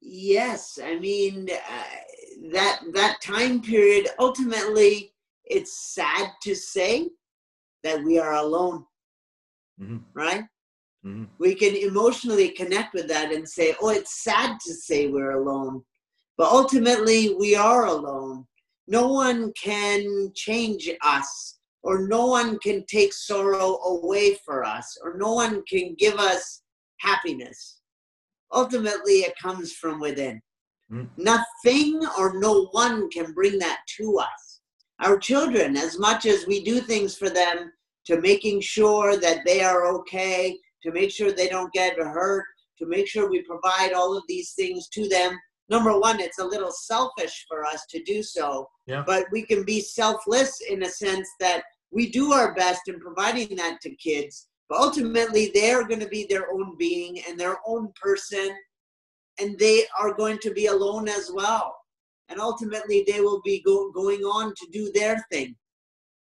[0.00, 4.08] yes, I mean uh, that that time period.
[4.18, 5.12] Ultimately,
[5.44, 7.10] it's sad to say
[7.82, 8.84] that we are alone,
[9.80, 9.98] mm-hmm.
[10.14, 10.44] right?
[11.04, 11.24] Mm-hmm.
[11.38, 15.82] We can emotionally connect with that and say, "Oh, it's sad to say we're alone,"
[16.38, 18.46] but ultimately, we are alone
[18.90, 25.16] no one can change us, or no one can take sorrow away for us, or
[25.16, 26.62] no one can give us
[26.98, 27.78] happiness.
[28.52, 30.42] Ultimately, it comes from within.
[30.92, 31.08] Mm.
[31.16, 34.60] Nothing or no one can bring that to us.
[35.00, 37.72] Our children, as much as we do things for them
[38.06, 42.44] to making sure that they are okay, to make sure they don't get hurt,
[42.78, 45.38] to make sure we provide all of these things to them,
[45.70, 48.68] number one, it's a little selfish for us to do so.
[48.86, 49.02] Yeah.
[49.06, 53.56] But we can be selfless in a sense that we do our best in providing
[53.56, 54.48] that to kids.
[54.68, 58.50] But ultimately, they're going to be their own being and their own person,
[59.40, 61.74] and they are going to be alone as well.
[62.28, 65.56] And ultimately, they will be go- going on to do their thing,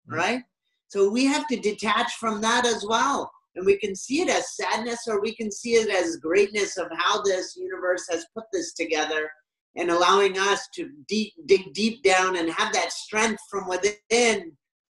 [0.07, 0.15] mm-hmm.
[0.15, 0.43] right?
[0.89, 4.55] So we have to detach from that as well and we can see it as
[4.55, 8.73] sadness or we can see it as greatness of how this universe has put this
[8.73, 9.29] together
[9.75, 14.51] and allowing us to deep, dig deep down and have that strength from within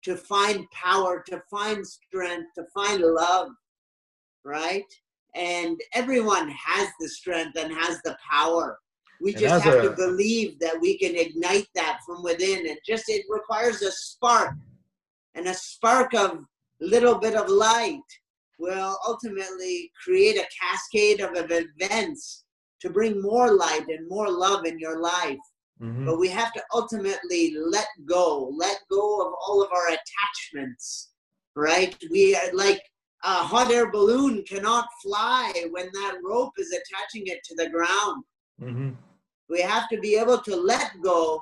[0.04, 3.48] to find power, to find strength, to find love,
[4.44, 4.84] right?
[5.34, 8.78] And everyone has the strength and has the power.
[9.22, 12.66] We just have a, to believe that we can ignite that from within.
[12.66, 14.54] And just it requires a spark
[15.34, 16.40] and a spark of
[16.80, 18.00] little bit of light
[18.61, 22.44] will ultimately create a cascade of events
[22.80, 25.38] to bring more light and more love in your life.
[25.82, 26.06] Mm-hmm.
[26.06, 31.11] But we have to ultimately let go, let go of all of our attachments,
[31.56, 31.96] right?
[32.11, 32.82] We are like
[33.24, 38.24] a hot air balloon cannot fly when that rope is attaching it to the ground.
[38.61, 38.90] Mm-hmm.
[39.48, 41.40] We have to be able to let go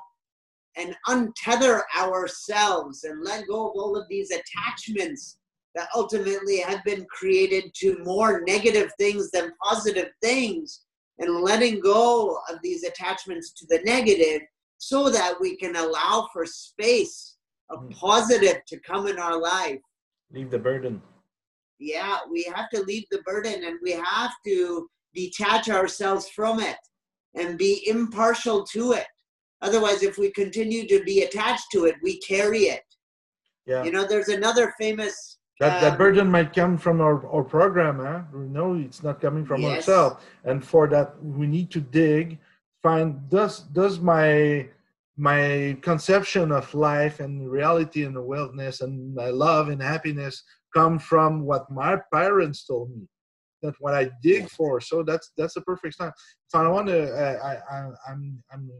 [0.77, 5.38] and untether ourselves and let go of all of these attachments
[5.75, 10.81] that ultimately have been created to more negative things than positive things
[11.19, 14.41] and letting go of these attachments to the negative
[14.77, 17.35] so that we can allow for space
[17.69, 17.89] of hmm.
[17.89, 19.79] positive to come in our life.
[20.31, 21.01] Leave the burden.
[21.79, 26.77] Yeah we have to leave the burden and we have to detach ourselves from it
[27.35, 29.07] and be impartial to it.
[29.61, 32.83] Otherwise if we continue to be attached to it we carry it.
[33.65, 33.83] Yeah.
[33.83, 37.99] You know there's another famous that, um, that burden might come from our, our program,
[37.99, 38.21] huh?
[38.33, 39.75] No, it's not coming from yes.
[39.77, 40.23] ourselves.
[40.45, 42.39] And for that, we need to dig,
[42.81, 44.69] find does does my
[45.17, 51.41] my conception of life and reality and wellness and my love and happiness come from
[51.41, 53.05] what my parents told me?
[53.61, 54.79] That's what i dig for.
[54.79, 56.13] So that's that's the perfect time.
[56.47, 58.71] So i want to uh, I, I i'm i'm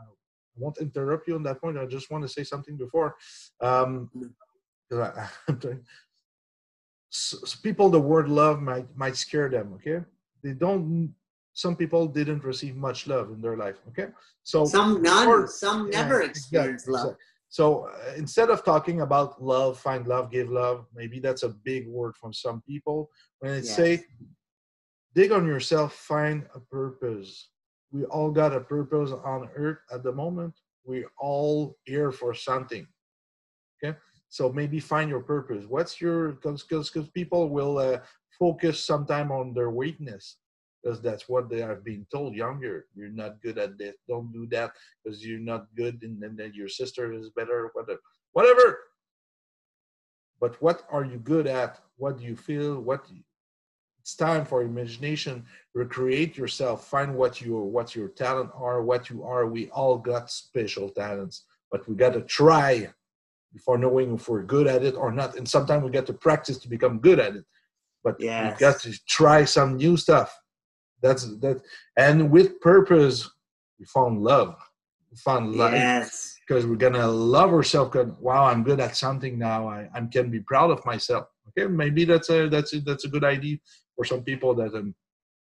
[0.00, 0.02] i
[0.56, 1.78] won't interrupt you on that point.
[1.78, 3.14] I just want to say something before.
[3.60, 4.10] Um
[4.92, 5.82] I, am
[7.14, 10.04] so, people the word love might might scare them okay?
[10.42, 11.14] They don't
[11.52, 14.08] some people didn't receive much love in their life okay?
[14.42, 17.16] So some none or, some never yeah, experienced exactly, love
[17.48, 21.86] so uh, instead of talking about love find love give love maybe that's a big
[21.86, 23.10] word from some people.
[23.38, 23.76] When it yes.
[23.76, 24.04] say
[25.14, 27.50] dig on yourself find a purpose.
[27.92, 30.54] We all got a purpose on earth at the moment.
[30.84, 32.88] We all here for something
[33.76, 33.96] okay
[34.34, 35.64] so maybe find your purpose.
[35.68, 37.98] What's your because because people will uh,
[38.36, 40.38] focus sometime on their weakness
[40.82, 42.86] because that's what they are being told younger.
[42.96, 43.94] You're not good at this.
[44.08, 44.72] Don't do that
[45.04, 47.70] because you're not good, and, then your sister is better.
[47.74, 48.00] Whatever,
[48.32, 48.78] whatever.
[50.40, 51.78] But what are you good at?
[51.96, 52.80] What do you feel?
[52.80, 53.22] What you,
[54.00, 55.44] it's time for imagination.
[55.74, 56.88] Recreate yourself.
[56.88, 58.82] Find what your what your talent are.
[58.82, 59.46] What you are.
[59.46, 62.88] We all got special talents, but we got to try
[63.54, 65.36] before knowing if we're good at it or not.
[65.36, 67.44] And sometimes we get to practice to become good at it.
[68.02, 68.60] But yes.
[68.60, 70.36] we got to try some new stuff
[71.04, 71.60] that's that,
[71.98, 73.30] and with purpose,
[73.78, 74.56] we found love.
[75.10, 76.34] We found life yes.
[76.40, 77.90] because we're gonna love ourselves.
[77.92, 79.68] Because wow, I'm good at something now.
[79.68, 81.26] I, I can be proud of myself.
[81.48, 83.58] Okay, maybe that's a that's a, that's a good idea
[83.94, 84.54] for some people.
[84.54, 84.94] That um,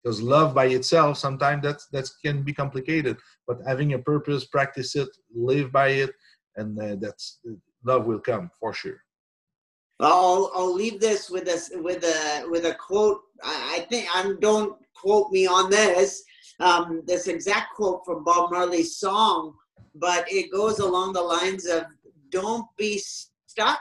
[0.04, 3.16] because love by itself sometimes that's that can be complicated.
[3.46, 6.10] But having a purpose, practice it, live by it,
[6.56, 7.40] and uh, that's
[7.89, 9.01] love will come for sure.
[10.01, 13.20] I'll I'll leave this with us with a with a quote.
[13.43, 16.23] I, I think I don't quote me on this,
[16.60, 19.55] um, this exact quote from Bob Marley's song,
[19.94, 21.85] but it goes along the lines of
[22.31, 23.81] don't be stuck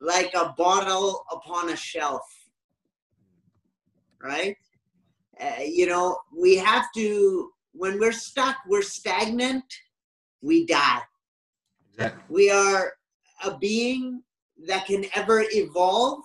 [0.00, 2.22] like a bottle upon a shelf.
[4.22, 4.56] Right?
[5.40, 9.64] Uh, you know, we have to, when we're stuck, we're stagnant,
[10.42, 11.00] we die.
[11.94, 12.24] Exactly.
[12.28, 12.92] We are
[13.44, 14.22] a being
[14.66, 16.22] that can ever evolve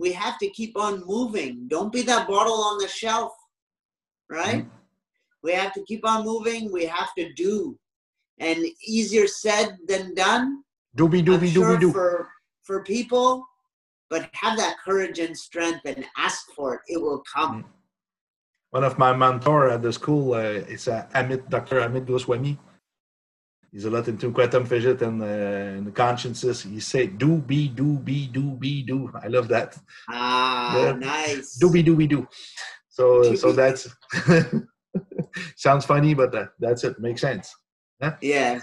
[0.00, 1.68] we have to keep on moving.
[1.68, 3.32] Don't be that bottle on the shelf,
[4.30, 4.64] right?
[4.64, 4.76] Mm-hmm.
[5.42, 6.72] We have to keep on moving.
[6.72, 7.78] We have to do.
[8.38, 10.64] And easier said than done.
[10.96, 11.92] Doobie doobie sure doobie doo.
[11.92, 12.28] For,
[12.62, 13.46] for people,
[14.08, 16.80] but have that courage and strength and ask for it.
[16.88, 17.58] It will come.
[17.58, 17.70] Mm-hmm.
[18.70, 21.80] One of my mentor at the school uh, is uh, Amit, Dr.
[21.80, 22.56] Amit Goswami
[23.72, 25.26] he's a lot into physics and, uh,
[25.76, 26.62] and the consciences.
[26.62, 29.10] He say do be do be do be do.
[29.22, 29.78] I love that.
[30.08, 30.92] Ah, yeah.
[30.92, 31.56] nice.
[31.56, 32.26] Do be do be do.
[32.88, 33.88] So so that's
[35.56, 36.98] sounds funny, but that, that's it.
[37.00, 37.54] Makes sense.
[38.00, 38.16] Yeah.
[38.20, 38.60] yeah.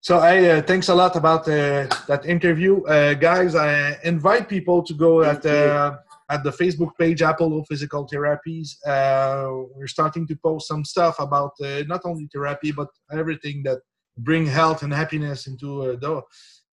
[0.00, 3.54] So I uh, thanks a lot about uh, that interview, uh, guys.
[3.54, 5.96] I invite people to go Thank at uh,
[6.28, 8.74] at the Facebook page Apollo Physical Therapies.
[8.84, 13.78] Uh, we're starting to post some stuff about uh, not only therapy but everything that
[14.18, 16.20] bring health and happiness into uh,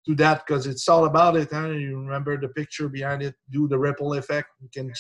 [0.08, 1.50] to that because it's all about it.
[1.52, 1.70] Huh?
[1.70, 3.36] You remember the picture behind it.
[3.52, 4.50] Do the ripple effect.
[4.62, 4.92] We can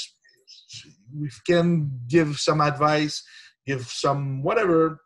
[1.18, 3.24] we can give some advice,
[3.66, 4.99] give some whatever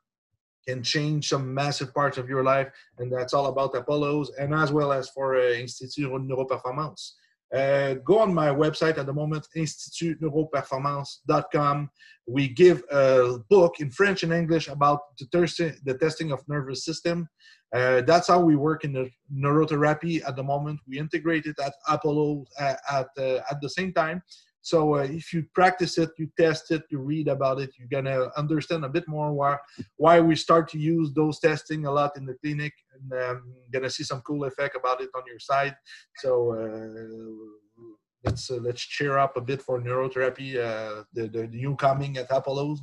[0.67, 4.71] can change some massive parts of your life, and that's all about Apollos, and as
[4.71, 7.11] well as for uh, Institut Neuroperformance.
[7.53, 11.89] Uh, go on my website at the moment, institutneuroperformance.com.
[12.25, 16.83] We give a book in French and English about the, testing, the testing of nervous
[16.83, 17.29] system.
[17.75, 20.79] Uh, that's how we work in the neurotherapy at the moment.
[20.87, 24.23] We integrate it at Apollo uh, at, uh, at the same time.
[24.63, 28.31] So uh, if you practice it, you test it, you read about it, you're gonna
[28.37, 29.57] understand a bit more why
[29.97, 33.89] why we start to use those testing a lot in the clinic, and um, gonna
[33.89, 35.75] see some cool effect about it on your side.
[36.15, 37.83] So uh,
[38.23, 42.31] let's uh, let's cheer up a bit for neurotherapy, uh, the, the new coming at
[42.31, 42.81] Apollo's.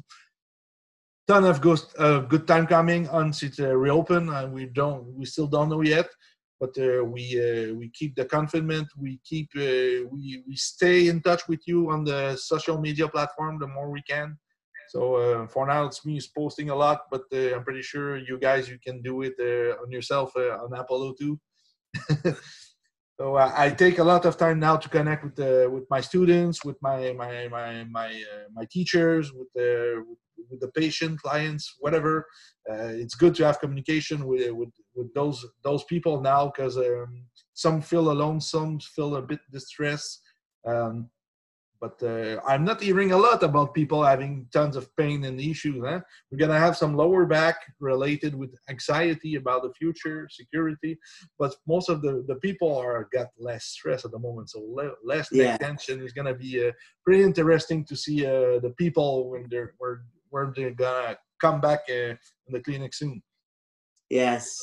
[1.26, 4.52] Ton of good, uh, good time coming once it uh, reopen.
[4.52, 6.08] we don't we still don't know yet
[6.60, 8.90] but uh, we uh, we keep the confidence.
[8.94, 13.58] We keep uh, we we stay in touch with you on the social media platform
[13.58, 14.38] the more we can.
[14.88, 18.38] So uh, for now, it's me posting a lot, but uh, I'm pretty sure you
[18.38, 21.40] guys you can do it uh, on yourself on Apollo too.
[23.18, 25.38] so I take a lot of time now to connect with
[25.72, 28.10] with my students, with my my my my
[28.52, 30.18] my teachers, with the with
[30.48, 32.26] with the patient, clients, whatever.
[32.70, 37.24] Uh, it's good to have communication with with, with those those people now because um,
[37.54, 40.22] some feel alone, some feel a bit distressed.
[40.66, 41.10] Um,
[41.80, 45.82] but uh, I'm not hearing a lot about people having tons of pain and issues.
[45.82, 46.00] Huh?
[46.30, 50.98] We're gonna have some lower back related with anxiety about the future, security,
[51.38, 54.92] but most of the, the people are got less stress at the moment, so le-
[55.02, 55.56] less yeah.
[55.56, 56.72] tension is gonna be uh,
[57.04, 61.80] pretty interesting to see uh, the people when they're where where they're gonna come back
[61.88, 62.14] uh,
[62.46, 63.22] in the clinic soon.
[64.08, 64.58] Yes.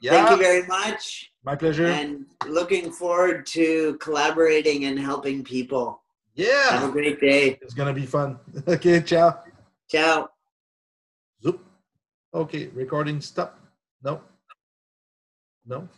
[0.00, 0.12] Yeah.
[0.12, 1.30] Thank you very much.
[1.44, 1.86] My pleasure.
[1.86, 6.02] And looking forward to collaborating and helping people.
[6.34, 6.70] Yeah.
[6.70, 7.58] Have a great day.
[7.62, 8.38] It's gonna be fun.
[8.68, 9.42] okay, ciao.
[9.90, 10.28] Ciao.
[11.42, 11.64] Zoop.
[12.34, 13.58] Okay, recording stop.
[14.02, 14.20] No.
[15.66, 15.88] No.